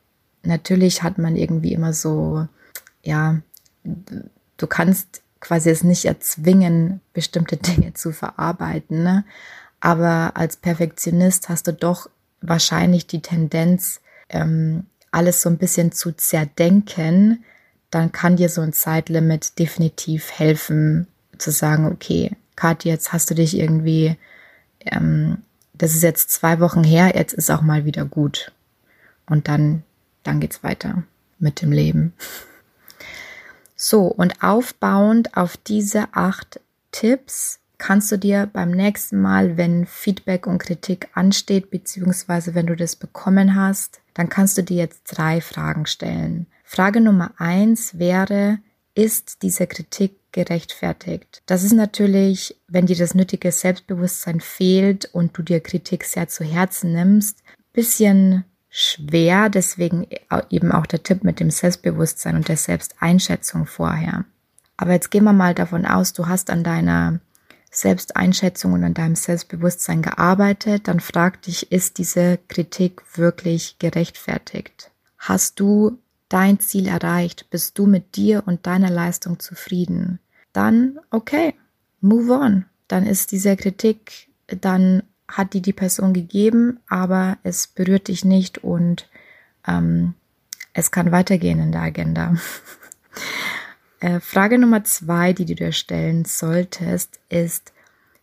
natürlich 0.43 1.03
hat 1.03 1.19
man 1.19 1.37
irgendwie 1.37 1.75
immer 1.75 1.93
so, 1.93 2.47
ja, 3.03 3.41
du 3.85 4.67
kannst 4.67 5.23
quasi 5.43 5.69
es 5.69 5.85
nicht 5.85 6.07
erzwingen, 6.07 7.03
bestimmte 7.13 7.59
Dinge 7.59 7.93
zu 7.93 8.13
verarbeiten. 8.13 9.03
Ne? 9.03 9.25
Aber 9.81 10.33
als 10.35 10.57
Perfektionist 10.57 11.51
hast 11.51 11.67
du 11.67 11.75
doch 11.75 12.09
wahrscheinlich 12.41 13.07
die 13.07 13.21
Tendenz, 13.21 14.01
ähm, 14.31 14.87
alles 15.11 15.43
so 15.43 15.51
ein 15.51 15.59
bisschen 15.59 15.93
zu 15.93 16.13
zerdenken. 16.13 17.45
Dann 17.91 18.13
kann 18.13 18.37
dir 18.37 18.49
so 18.49 18.63
ein 18.63 18.73
Zeitlimit 18.73 19.59
definitiv 19.59 20.31
helfen, 20.33 21.07
zu 21.37 21.51
sagen, 21.51 21.85
okay, 21.87 22.31
Kathi, 22.57 22.89
jetzt 22.89 23.13
hast 23.13 23.29
du 23.31 23.35
dich 23.35 23.59
irgendwie, 23.59 24.17
ähm, 24.81 25.43
das 25.75 25.95
ist 25.95 26.03
jetzt 26.03 26.31
zwei 26.31 26.61
Wochen 26.61 26.83
her, 26.85 27.13
jetzt 27.15 27.35
ist 27.35 27.51
auch 27.51 27.61
mal 27.61 27.85
wieder 27.85 28.07
gut. 28.07 28.53
Und 29.27 29.49
dann 29.49 29.83
dann 30.23 30.41
geht's 30.41 30.63
weiter 30.63 31.03
mit 31.39 31.63
dem 31.63 31.73
Leben. 31.73 32.13
So, 33.85 34.03
und 34.07 34.45
aufbauend 34.45 35.37
auf 35.37 35.57
diese 35.57 36.05
acht 36.13 36.61
Tipps 36.93 37.59
kannst 37.79 38.13
du 38.13 38.17
dir 38.17 38.49
beim 38.53 38.71
nächsten 38.71 39.21
Mal, 39.21 39.57
wenn 39.57 39.87
Feedback 39.87 40.47
und 40.47 40.59
Kritik 40.59 41.09
ansteht, 41.15 41.69
beziehungsweise 41.73 42.55
wenn 42.55 42.69
du 42.69 42.77
das 42.77 42.95
bekommen 42.95 43.57
hast, 43.57 44.01
dann 44.15 44.29
kannst 44.29 44.57
du 44.57 44.63
dir 44.63 44.77
jetzt 44.77 45.03
drei 45.07 45.41
Fragen 45.41 45.87
stellen. 45.87 46.47
Frage 46.63 47.01
Nummer 47.01 47.33
eins 47.39 47.99
wäre, 47.99 48.61
ist 48.95 49.43
diese 49.43 49.67
Kritik 49.67 50.15
gerechtfertigt. 50.31 51.43
Das 51.47 51.65
ist 51.65 51.73
natürlich, 51.73 52.57
wenn 52.69 52.87
dir 52.87 52.97
das 52.97 53.17
nötige 53.17 53.51
Selbstbewusstsein 53.51 54.41
fehlt 54.41 55.07
und 55.13 55.37
du 55.37 55.43
dir 55.43 55.59
Kritik 55.59 56.05
sehr 56.05 56.29
zu 56.29 56.45
Herzen 56.45 56.93
nimmst, 56.93 57.43
bisschen 57.73 58.45
schwer. 58.73 59.51
Deswegen 59.51 60.09
eben 60.51 60.73
auch 60.73 60.87
der 60.87 61.05
Tipp 61.05 61.23
mit 61.23 61.39
dem 61.39 61.51
Selbstbewusstsein 61.51 62.35
und 62.35 62.49
der 62.49 62.57
Selbsteinschätzung 62.57 63.67
vorher. 63.67 64.25
Aber 64.77 64.93
jetzt 64.93 65.11
gehen 65.11 65.25
wir 65.25 65.33
mal 65.33 65.55
davon 65.55 65.87
aus, 65.87 66.13
du 66.13 66.27
hast 66.27 66.51
an 66.51 66.65
deiner 66.65 67.21
Selbsteinschätzung 67.71 68.73
und 68.73 68.83
an 68.83 68.95
deinem 68.95 69.15
Selbstbewusstsein 69.15 70.03
gearbeitet, 70.03 70.89
dann 70.89 71.01
frag 71.01 71.41
dich, 71.43 71.71
ist 71.71 71.99
diese 71.99 72.39
Kritik 72.49 73.03
wirklich 73.17 73.79
gerechtfertigt? 73.79 74.91
Hast 75.19 75.61
du 75.61 75.99
dein 76.29 76.59
Ziel 76.61 76.89
erreicht? 76.89 77.49
Bist 77.51 77.79
du 77.79 77.87
mit 77.87 78.17
dir 78.17 78.43
und 78.47 78.67
deiner 78.67 78.91
Leistung 78.91 79.39
zufrieden? 79.39 80.19
Dann, 80.53 80.99
okay, 81.11 81.55
move 82.01 82.33
on. 82.33 82.65
Dann 82.89 83.07
ist 83.07 83.33
diese 83.33 83.57
Kritik, 83.57 84.29
dann 84.47 85.03
hat 85.33 85.55
die 85.55 85.63
die 85.63 85.73
Person 85.73 86.13
gegeben, 86.13 86.81
aber 86.89 87.39
es 87.43 87.67
berührt 87.67 88.09
dich 88.09 88.25
nicht 88.25 88.59
und 88.59 89.09
ähm, 89.67 90.15
es 90.75 90.91
kann 90.91 91.13
weitergehen 91.13 91.59
in 91.59 91.73
der 91.73 91.83
Agenda. 91.83 92.37
Äh, 94.01 94.19
Frage 94.19 94.59
Nummer 94.59 94.83
zwei, 94.83 95.33
die 95.33 95.45
du 95.45 95.55
dir 95.55 95.71
stellen 95.71 96.25
solltest, 96.25 97.21
ist, 97.29 97.73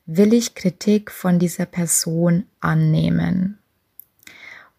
will 0.05 0.33
ich 0.33 0.53
Kritik 0.53 1.09
von 1.09 1.39
dieser 1.39 1.65
Person 1.65 2.47
annehmen? 2.59 3.59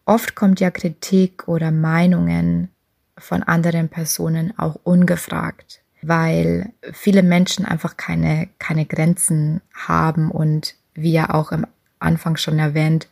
Oft 0.05 0.35
kommt 0.35 0.59
ja 0.59 0.69
Kritik 0.69 1.47
oder 1.47 1.71
Meinungen 1.71 2.69
von 3.17 3.41
anderen 3.41 3.89
Personen 3.89 4.53
auch 4.59 4.79
ungefragt, 4.83 5.81
weil 6.03 6.71
viele 6.93 7.23
Menschen 7.23 7.65
einfach 7.65 7.97
keine, 7.97 8.49
keine 8.59 8.85
Grenzen 8.85 9.61
haben 9.73 10.29
und 10.29 10.75
wie 10.93 11.13
ja 11.13 11.33
auch 11.33 11.51
im 11.51 11.65
Anfang 12.01 12.37
schon 12.37 12.59
erwähnt, 12.59 13.07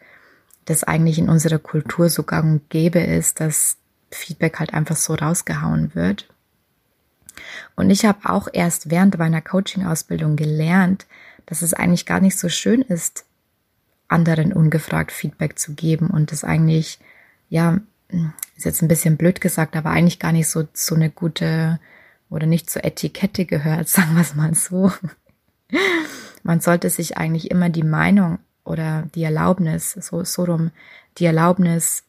dass 0.65 0.84
eigentlich 0.84 1.17
in 1.17 1.29
unserer 1.29 1.60
Kultur 1.60 2.10
so 2.10 2.24
gang 2.24 2.46
und 2.46 2.69
gäbe 2.69 3.00
ist, 3.00 3.39
dass 3.39 3.77
Feedback 4.12 4.60
halt 4.60 4.74
einfach 4.74 4.96
so 4.96 5.15
rausgehauen 5.15 5.96
wird. 5.96 6.27
Und 7.75 7.89
ich 7.89 8.05
habe 8.05 8.29
auch 8.29 8.48
erst 8.51 8.89
während 8.89 9.17
meiner 9.17 9.41
Coaching-Ausbildung 9.41 10.36
gelernt, 10.36 11.08
dass 11.46 11.62
es 11.62 11.74
eigentlich 11.74 12.05
gar 12.05 12.19
nicht 12.19 12.38
so 12.38 12.50
schön 12.50 12.81
ist, 12.81 13.25
anderen 14.08 14.53
ungefragt 14.53 15.12
Feedback 15.12 15.58
zu 15.58 15.74
geben 15.74 16.08
und 16.08 16.31
das 16.31 16.43
eigentlich, 16.43 17.00
ja, 17.50 17.79
ist 18.58 18.65
jetzt 18.65 18.81
ein 18.81 18.88
bisschen 18.88 19.17
blöd 19.17 19.39
gesagt, 19.39 19.75
aber 19.75 19.91
eigentlich 19.91 20.19
gar 20.19 20.31
nicht 20.31 20.50
so, 20.50 20.67
so 20.74 20.96
eine 20.96 21.10
gute 21.10 21.79
oder 22.29 22.46
nicht 22.46 22.69
zur 22.69 22.84
Etikette 22.84 23.46
gehört, 23.46 23.88
sagen 23.89 24.15
wir 24.15 24.22
es 24.22 24.36
mal 24.36 24.53
so. 24.53 24.91
Man 26.43 26.62
sollte 26.62 26.89
sich 26.89 27.17
eigentlich 27.17 27.51
immer 27.51 27.69
die 27.69 27.84
Meinung 27.84 28.39
oder 28.69 29.07
die 29.15 29.23
Erlaubnis, 29.23 29.91
so, 29.91 30.23
so 30.23 30.43
rum, 30.43 30.71
die 31.17 31.25
Erlaubnis 31.25 32.03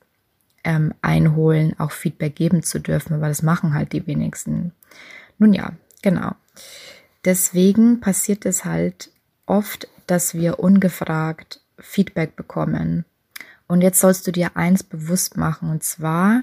ähm, 0.62 0.95
einholen, 1.02 1.75
auch 1.79 1.90
Feedback 1.90 2.37
geben 2.37 2.62
zu 2.62 2.79
dürfen, 2.79 3.14
aber 3.14 3.29
das 3.29 3.43
machen 3.43 3.75
halt 3.75 3.93
die 3.93 4.07
wenigsten. 4.07 4.73
Nun 5.38 5.55
ja, 5.55 5.73
genau. 6.02 6.33
Deswegen 7.25 8.00
passiert 8.00 8.47
es 8.47 8.64
halt 8.64 9.11
oft, 9.47 9.88
dass 10.07 10.35
wir 10.35 10.59
ungefragt 10.59 11.61
Feedback 11.79 12.37
bekommen. 12.37 13.05
Und 13.67 13.81
jetzt 13.81 14.00
sollst 14.00 14.26
du 14.26 14.33
dir 14.33 14.57
eins 14.57 14.83
bewusst 14.83 15.37
machen, 15.37 15.71
und 15.71 15.83
zwar 15.83 16.43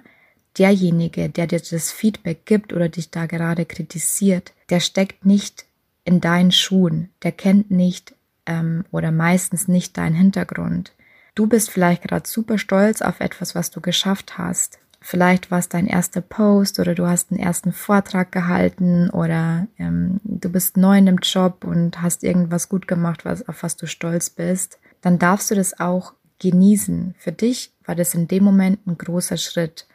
derjenige, 0.58 1.30
der 1.30 1.48
dir 1.48 1.60
das 1.60 1.92
Feedback 1.92 2.46
gibt 2.46 2.74
oder 2.74 2.90
dich 2.90 3.12
da 3.12 3.26
gerade 3.26 3.66
kritisiert, 3.66 4.54
der 4.70 4.80
steckt 4.80 5.26
nicht 5.26 5.66
in 6.06 6.22
deinen 6.22 6.52
Schuhen, 6.52 7.10
der 7.24 7.32
kennt 7.32 7.70
nicht 7.70 8.16
ähm, 8.48 8.86
oder 8.92 9.12
meistens 9.12 9.68
nicht 9.68 9.98
deinen 9.98 10.16
Hintergrund. 10.16 10.94
Du 11.36 11.46
bist 11.46 11.70
vielleicht 11.70 12.02
gerade 12.02 12.28
super 12.28 12.58
stolz 12.58 13.04
auf 13.04 13.20
etwas, 13.20 13.54
was 13.54 13.70
du 13.70 13.80
geschafft 13.80 14.40
hast. 14.40 14.80
Vielleicht 15.00 15.52
war 15.52 15.60
es 15.60 15.70
dein 15.70 15.86
erster 15.86 16.22
Post 16.22 16.80
oder 16.80 16.96
du 16.96 17.08
hast 17.08 17.32
einen 17.32 17.40
ersten 17.40 17.72
Vortrag 17.72 18.32
gehalten 18.32 19.12
oder 19.12 19.68
ähm, 19.78 20.20
du 20.24 20.50
bist 20.50 20.76
neu 20.76 20.98
in 20.98 21.06
dem 21.06 21.20
Job 21.20 21.64
und 21.64 22.02
hast 22.02 22.24
irgendwas 22.24 22.68
gut 22.68 22.88
gemacht, 22.88 23.24
was, 23.24 23.48
auf 23.48 23.62
was 23.62 23.76
du 23.76 23.86
stolz 23.86 24.32
bist. 24.32 24.80
Dann 25.02 25.20
darfst 25.20 25.52
du 25.52 25.56
das 25.56 25.80
auch 25.80 26.14
genießen. 26.40 27.14
Für 27.20 27.32
dich 27.32 27.72
war 27.86 27.96
das 27.96 28.16
in 28.16 28.28
dem 28.28 28.44
Moment 28.44 28.86
ein 28.88 28.98
großer 28.98 29.38
Schritt. 29.38 29.86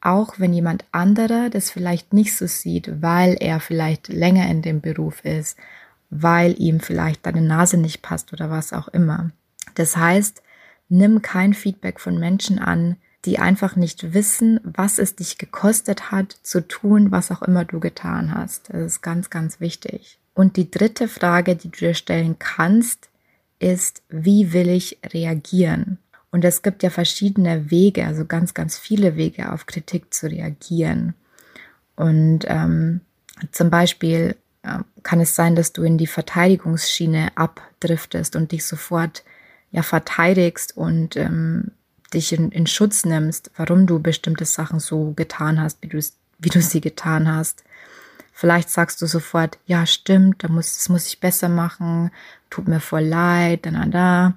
Auch 0.00 0.38
wenn 0.38 0.52
jemand 0.52 0.84
anderer 0.92 1.50
das 1.50 1.70
vielleicht 1.70 2.12
nicht 2.12 2.36
so 2.36 2.46
sieht, 2.46 3.02
weil 3.02 3.36
er 3.38 3.60
vielleicht 3.60 4.08
länger 4.08 4.48
in 4.48 4.62
dem 4.62 4.80
Beruf 4.80 5.24
ist, 5.24 5.56
weil 6.14 6.54
ihm 6.60 6.80
vielleicht 6.80 7.24
deine 7.24 7.40
Nase 7.40 7.78
nicht 7.78 8.02
passt 8.02 8.34
oder 8.34 8.50
was 8.50 8.74
auch 8.74 8.88
immer. 8.88 9.30
Das 9.74 9.96
heißt, 9.96 10.42
nimm 10.90 11.22
kein 11.22 11.54
Feedback 11.54 11.98
von 11.98 12.18
Menschen 12.18 12.58
an, 12.58 12.96
die 13.24 13.38
einfach 13.38 13.76
nicht 13.76 14.12
wissen, 14.12 14.60
was 14.62 14.98
es 14.98 15.16
dich 15.16 15.38
gekostet 15.38 16.10
hat, 16.10 16.36
zu 16.42 16.68
tun, 16.68 17.10
was 17.12 17.30
auch 17.30 17.40
immer 17.40 17.64
du 17.64 17.80
getan 17.80 18.34
hast. 18.34 18.68
Das 18.68 18.82
ist 18.82 19.00
ganz, 19.00 19.30
ganz 19.30 19.58
wichtig. 19.58 20.18
Und 20.34 20.58
die 20.58 20.70
dritte 20.70 21.08
Frage, 21.08 21.56
die 21.56 21.70
du 21.70 21.78
dir 21.78 21.94
stellen 21.94 22.38
kannst, 22.38 23.08
ist, 23.58 24.02
wie 24.10 24.52
will 24.52 24.68
ich 24.68 24.98
reagieren? 25.14 25.96
Und 26.30 26.44
es 26.44 26.60
gibt 26.60 26.82
ja 26.82 26.90
verschiedene 26.90 27.70
Wege, 27.70 28.06
also 28.06 28.26
ganz, 28.26 28.52
ganz 28.52 28.76
viele 28.76 29.16
Wege, 29.16 29.50
auf 29.50 29.64
Kritik 29.64 30.12
zu 30.12 30.26
reagieren. 30.26 31.14
Und 31.96 32.40
ähm, 32.48 33.00
zum 33.50 33.70
Beispiel 33.70 34.36
kann 35.02 35.20
es 35.20 35.34
sein, 35.34 35.56
dass 35.56 35.72
du 35.72 35.82
in 35.82 35.98
die 35.98 36.06
Verteidigungsschiene 36.06 37.36
abdriftest 37.36 38.36
und 38.36 38.52
dich 38.52 38.64
sofort 38.64 39.24
ja 39.70 39.82
verteidigst 39.82 40.76
und 40.76 41.16
ähm, 41.16 41.72
dich 42.14 42.32
in, 42.32 42.50
in 42.50 42.66
Schutz 42.66 43.04
nimmst, 43.04 43.50
warum 43.56 43.86
du 43.86 43.98
bestimmte 43.98 44.44
Sachen 44.44 44.80
so 44.80 45.12
getan 45.12 45.60
hast, 45.60 45.78
wie 45.82 45.88
du, 45.88 45.98
wie 46.38 46.50
du 46.50 46.60
sie 46.60 46.80
getan 46.80 47.32
hast. 47.32 47.64
Vielleicht 48.32 48.70
sagst 48.70 49.00
du 49.02 49.06
sofort, 49.06 49.58
ja, 49.66 49.86
stimmt, 49.86 50.44
da 50.44 50.48
muss, 50.48 50.76
das 50.76 50.88
muss 50.88 51.06
ich 51.06 51.20
besser 51.20 51.48
machen, 51.48 52.10
tut 52.50 52.68
mir 52.68 52.80
voll 52.80 53.04
leid, 53.04 53.66
da, 53.66 53.70
da, 53.70 53.86
da. 53.86 54.34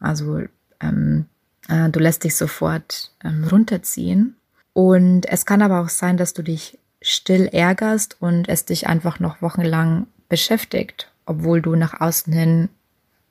Also 0.00 0.42
ähm, 0.80 1.26
äh, 1.68 1.88
du 1.90 2.00
lässt 2.00 2.24
dich 2.24 2.36
sofort 2.36 3.12
ähm, 3.24 3.44
runterziehen. 3.44 4.36
Und 4.72 5.26
es 5.26 5.44
kann 5.44 5.62
aber 5.62 5.80
auch 5.80 5.88
sein, 5.88 6.16
dass 6.16 6.34
du 6.34 6.42
dich 6.42 6.77
still 7.02 7.46
ärgerst 7.46 8.16
und 8.20 8.48
es 8.48 8.64
dich 8.64 8.86
einfach 8.86 9.20
noch 9.20 9.42
wochenlang 9.42 10.06
beschäftigt, 10.28 11.10
obwohl 11.26 11.62
du 11.62 11.76
nach 11.76 12.00
außen 12.00 12.32
hin 12.32 12.68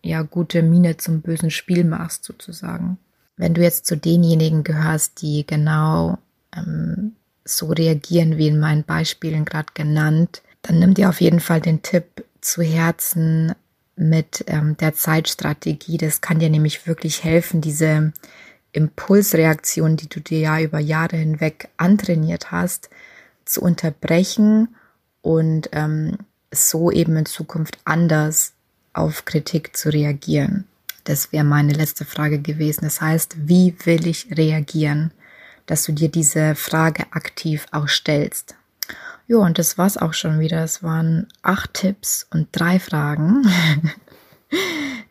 ja 0.01 0.21
gute 0.21 0.63
Miene 0.63 0.97
zum 0.97 1.21
bösen 1.21 1.51
Spiel 1.51 1.83
machst, 1.83 2.23
sozusagen. 2.23 2.97
Wenn 3.35 3.53
du 3.53 3.61
jetzt 3.61 3.85
zu 3.85 3.97
denjenigen 3.97 4.63
gehörst, 4.63 5.21
die 5.21 5.45
genau 5.45 6.17
ähm, 6.55 7.13
so 7.45 7.67
reagieren 7.67 8.37
wie 8.37 8.47
in 8.47 8.59
meinen 8.59 8.83
Beispielen 8.83 9.45
gerade 9.45 9.73
genannt, 9.73 10.41
dann 10.61 10.79
nimm 10.79 10.93
dir 10.93 11.09
auf 11.09 11.21
jeden 11.21 11.39
Fall 11.39 11.61
den 11.61 11.81
Tipp 11.81 12.25
zu 12.41 12.61
Herzen 12.61 13.53
mit 13.95 14.43
ähm, 14.47 14.77
der 14.77 14.93
Zeitstrategie. 14.93 15.97
Das 15.97 16.21
kann 16.21 16.39
dir 16.39 16.49
nämlich 16.49 16.87
wirklich 16.87 17.23
helfen, 17.23 17.61
diese 17.61 18.13
Impulsreaktion, 18.71 19.97
die 19.97 20.09
du 20.09 20.19
dir 20.19 20.39
ja 20.39 20.59
über 20.59 20.79
Jahre 20.79 21.17
hinweg 21.17 21.69
antrainiert 21.77 22.51
hast, 22.51 22.89
zu 23.49 23.61
unterbrechen 23.61 24.75
und 25.21 25.69
ähm, 25.71 26.17
so 26.51 26.91
eben 26.91 27.15
in 27.17 27.25
Zukunft 27.25 27.77
anders 27.85 28.53
auf 28.93 29.25
Kritik 29.25 29.75
zu 29.75 29.89
reagieren. 29.89 30.65
Das 31.03 31.31
wäre 31.31 31.45
meine 31.45 31.73
letzte 31.73 32.05
Frage 32.05 32.39
gewesen. 32.39 32.81
Das 32.83 32.99
heißt, 32.99 33.47
wie 33.47 33.75
will 33.85 34.07
ich 34.07 34.27
reagieren? 34.37 35.11
Dass 35.65 35.83
du 35.83 35.91
dir 35.91 36.09
diese 36.09 36.55
Frage 36.55 37.05
aktiv 37.11 37.65
auch 37.71 37.87
stellst. 37.87 38.55
Jo, 39.27 39.41
und 39.41 39.59
das 39.59 39.77
war's 39.77 39.97
auch 39.97 40.13
schon 40.13 40.39
wieder. 40.39 40.63
Es 40.63 40.83
waren 40.83 41.27
acht 41.41 41.73
Tipps 41.73 42.25
und 42.31 42.49
drei 42.51 42.79
Fragen. 42.79 43.47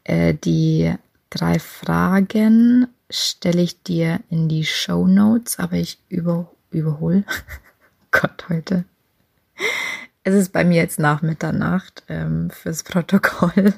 Äh, 0.09 0.35
die 0.35 0.95
drei 1.31 1.59
Fragen 1.59 2.87
stelle 3.11 3.61
ich 3.61 3.83
dir 3.83 4.21
in 4.31 4.49
die 4.49 4.65
Show 4.65 5.09
Notes, 5.09 5.59
aber 5.59 5.75
ich 5.75 5.99
über, 6.09 6.49
überhole. 6.71 7.25
Gott, 8.21 8.49
heute. 8.49 8.85
Es 10.25 10.35
ist 10.35 10.53
bei 10.53 10.65
mir 10.65 10.77
jetzt 10.77 10.99
nach 10.99 11.21
Mitternacht 11.21 12.03
ähm, 12.09 12.51
fürs 12.51 12.83
Protokoll. 12.83 13.75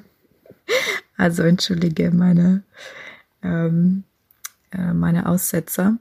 Also 1.16 1.42
entschuldige 1.42 2.12
meine, 2.12 2.62
ähm, 3.42 4.04
äh, 4.70 4.92
meine 4.92 5.26
Aussetzer. 5.26 5.96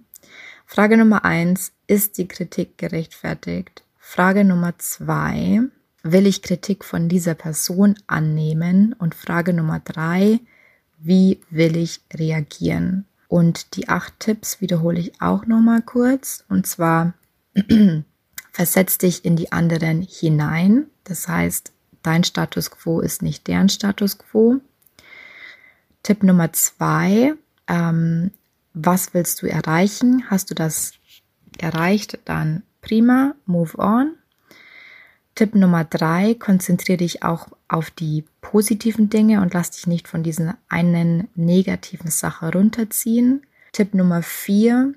Frage 0.68 0.98
Nummer 0.98 1.26
eins, 1.26 1.72
ist 1.88 2.20
die 2.20 2.28
Kritik 2.28 2.78
gerechtfertigt? 2.78 3.84
Frage 3.98 4.44
Nummer 4.44 4.78
zwei, 4.78 5.62
will 6.04 6.28
ich 6.28 6.44
Kritik 6.44 6.86
von 6.86 7.10
dieser 7.10 7.34
Person 7.34 7.96
annehmen? 8.06 8.94
Und 8.94 9.16
Frage 9.16 9.54
Nummer 9.54 9.80
drei, 9.80 10.40
wie 11.00 11.42
will 11.50 11.76
ich 11.76 12.02
reagieren? 12.14 13.06
Und 13.28 13.76
die 13.76 13.90
acht 13.90 14.20
Tipps 14.20 14.62
wiederhole 14.62 15.00
ich 15.00 15.22
auch 15.22 15.48
nochmal 15.48 15.82
kurz. 15.82 16.46
Und 16.50 16.68
zwar, 16.68 17.14
versetz 18.58 18.98
dich 18.98 19.24
in 19.24 19.36
die 19.36 19.52
anderen 19.52 20.02
hinein. 20.02 20.88
Das 21.04 21.28
heißt, 21.28 21.74
dein 22.02 22.24
Status 22.24 22.72
quo 22.72 23.02
ist 23.02 23.22
nicht 23.22 23.46
deren 23.46 23.70
Status 23.70 24.18
quo. 24.18 24.62
Tipp 26.02 26.24
Nummer 26.24 26.52
zwei, 26.54 27.36
ähm, 27.68 28.32
was 28.74 29.14
willst 29.14 29.44
du 29.44 29.46
erreichen? 29.46 30.24
Hast 30.32 30.50
du 30.50 30.56
das 30.56 30.94
erreicht, 31.60 32.18
dann 32.26 32.64
prima, 32.82 33.36
move 33.46 33.78
on. 33.78 34.16
Tipp 35.36 35.54
Nummer 35.54 35.84
drei, 35.84 36.34
konzentriere 36.34 36.98
dich 36.98 37.22
auch 37.22 37.50
auf 37.68 37.92
die 37.92 38.26
positiven 38.42 39.12
Dinge 39.12 39.42
und 39.42 39.54
lass 39.54 39.70
dich 39.70 39.86
nicht 39.86 40.08
von 40.08 40.24
diesen 40.24 40.56
einen 40.68 41.28
negativen 41.36 42.10
Sache 42.10 42.52
runterziehen. 42.52 43.46
Tipp 43.72 43.94
Nummer 43.94 44.24
vier 44.24 44.96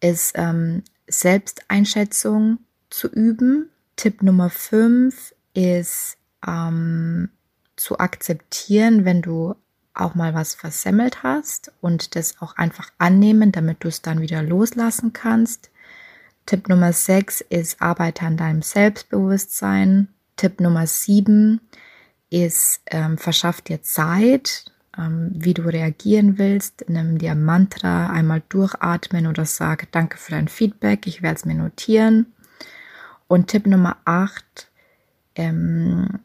ist 0.00 0.32
ähm, 0.34 0.82
Selbsteinschätzung 1.06 2.58
zu 2.90 3.08
üben. 3.08 3.70
Tipp 3.96 4.22
Nummer 4.22 4.50
fünf 4.50 5.34
ist 5.54 6.16
ähm, 6.46 7.30
zu 7.76 7.98
akzeptieren, 7.98 9.04
wenn 9.04 9.22
du 9.22 9.54
auch 9.94 10.14
mal 10.14 10.34
was 10.34 10.54
versemmelt 10.54 11.22
hast 11.22 11.72
und 11.80 12.14
das 12.16 12.40
auch 12.40 12.56
einfach 12.56 12.90
annehmen, 12.98 13.52
damit 13.52 13.84
du 13.84 13.88
es 13.88 14.02
dann 14.02 14.20
wieder 14.20 14.42
loslassen 14.42 15.12
kannst. 15.12 15.70
Tipp 16.46 16.68
Nummer 16.68 16.92
6 16.92 17.42
ist 17.42 17.80
Arbeite 17.82 18.26
an 18.26 18.36
deinem 18.36 18.62
Selbstbewusstsein. 18.62 20.08
Tipp 20.36 20.60
Nummer 20.60 20.86
7 20.86 21.60
ist 22.30 22.80
ähm, 22.86 23.18
Verschaff 23.18 23.60
dir 23.60 23.82
Zeit, 23.82 24.64
ähm, 24.96 25.32
wie 25.34 25.54
du 25.54 25.62
reagieren 25.62 26.38
willst. 26.38 26.84
Nimm 26.88 27.18
dir 27.18 27.34
Mantra, 27.34 28.08
einmal 28.08 28.42
durchatmen 28.48 29.26
oder 29.26 29.44
sag 29.44 29.90
Danke 29.92 30.16
für 30.16 30.32
dein 30.32 30.48
Feedback, 30.48 31.06
ich 31.06 31.22
werde 31.22 31.36
es 31.36 31.44
mir 31.44 31.54
notieren. 31.54 32.26
Und 33.30 33.46
Tipp 33.46 33.68
Nummer 33.68 33.96
8 34.06 34.68
ähm, 35.36 36.18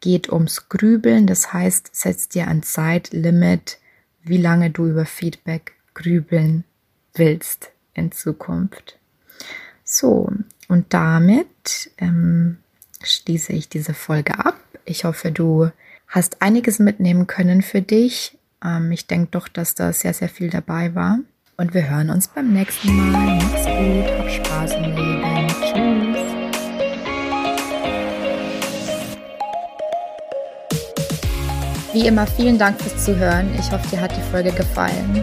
geht 0.00 0.32
ums 0.32 0.68
Grübeln. 0.68 1.28
Das 1.28 1.52
heißt, 1.52 1.90
setz 1.92 2.28
dir 2.28 2.48
ein 2.48 2.64
Zeitlimit, 2.64 3.78
wie 4.24 4.36
lange 4.36 4.70
du 4.70 4.88
über 4.88 5.06
Feedback 5.06 5.74
grübeln 5.94 6.64
willst 7.14 7.70
in 7.94 8.10
Zukunft. 8.10 8.98
So, 9.84 10.28
und 10.66 10.92
damit 10.92 11.92
ähm, 11.98 12.58
schließe 13.04 13.52
ich 13.52 13.68
diese 13.68 13.94
Folge 13.94 14.40
ab. 14.40 14.58
Ich 14.84 15.04
hoffe, 15.04 15.30
du 15.30 15.70
hast 16.08 16.42
einiges 16.42 16.80
mitnehmen 16.80 17.28
können 17.28 17.62
für 17.62 17.80
dich. 17.80 18.36
Ähm, 18.64 18.90
ich 18.90 19.06
denke 19.06 19.28
doch, 19.30 19.46
dass 19.46 19.76
da 19.76 19.92
sehr, 19.92 20.14
sehr 20.14 20.28
viel 20.28 20.50
dabei 20.50 20.96
war. 20.96 21.20
Und 21.62 21.72
wir 21.74 21.88
hören 21.88 22.10
uns 22.10 22.26
beim 22.26 22.52
nächsten 22.52 22.96
Mal. 22.96 23.36
Mach's 23.36 23.66
gut, 23.66 24.04
hab 24.18 24.28
Spaß 24.28 24.72
im 24.72 24.82
Leben. 24.82 25.46
Tschüss. 25.62 26.18
Wie 31.92 32.06
immer, 32.08 32.26
vielen 32.26 32.58
Dank 32.58 32.80
fürs 32.82 33.04
Zuhören. 33.04 33.48
Ich 33.56 33.70
hoffe, 33.70 33.88
dir 33.92 34.00
hat 34.00 34.10
die 34.10 34.30
Folge 34.32 34.50
gefallen. 34.50 35.22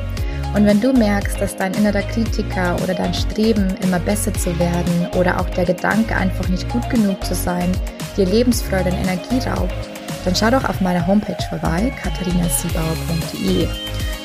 Und 0.56 0.66
wenn 0.66 0.80
du 0.80 0.94
merkst, 0.94 1.42
dass 1.42 1.58
dein 1.58 1.74
innerer 1.74 2.04
Kritiker 2.04 2.78
oder 2.82 2.94
dein 2.94 3.14
Streben, 3.14 3.76
immer 3.84 4.00
besser 4.00 4.34
zu 4.34 4.58
werden 4.58 5.10
oder 5.18 5.42
auch 5.42 5.50
der 5.50 5.66
Gedanke, 5.66 6.16
einfach 6.16 6.48
nicht 6.48 6.70
gut 6.70 6.90
genug 6.90 7.22
zu 7.26 7.36
sein, 7.36 7.70
dir 8.16 8.26
Lebensfreude 8.26 8.92
und 8.92 8.98
Energie 8.98 9.46
raubt, 9.46 9.76
dann 10.24 10.34
schau 10.34 10.52
doch 10.52 10.64
auf 10.64 10.80
meiner 10.80 11.06
Homepage 11.06 11.44
vorbei, 11.50 11.92
katharinasiebauer.de. 12.02 13.68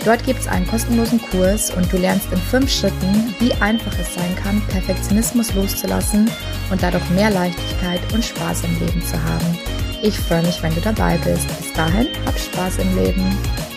Dort 0.04 0.22
gibt 0.24 0.40
es 0.40 0.46
einen 0.46 0.66
kostenlosen 0.66 1.20
Kurs 1.30 1.70
und 1.70 1.90
du 1.90 1.96
lernst 1.96 2.30
in 2.30 2.38
fünf 2.38 2.70
Schritten, 2.70 3.34
wie 3.38 3.52
einfach 3.54 3.98
es 3.98 4.14
sein 4.14 4.36
kann, 4.36 4.60
Perfektionismus 4.68 5.54
loszulassen 5.54 6.30
und 6.70 6.82
dadurch 6.82 7.08
mehr 7.10 7.30
Leichtigkeit 7.30 8.00
und 8.12 8.22
Spaß 8.22 8.64
im 8.64 8.86
Leben 8.86 9.02
zu 9.02 9.22
haben. 9.22 9.58
Ich 10.02 10.18
freue 10.18 10.42
mich, 10.42 10.62
wenn 10.62 10.74
du 10.74 10.82
dabei 10.82 11.16
bist. 11.24 11.48
Bis 11.58 11.72
dahin, 11.72 12.08
hab 12.26 12.38
Spaß 12.38 12.78
im 12.78 12.96
Leben. 13.02 13.73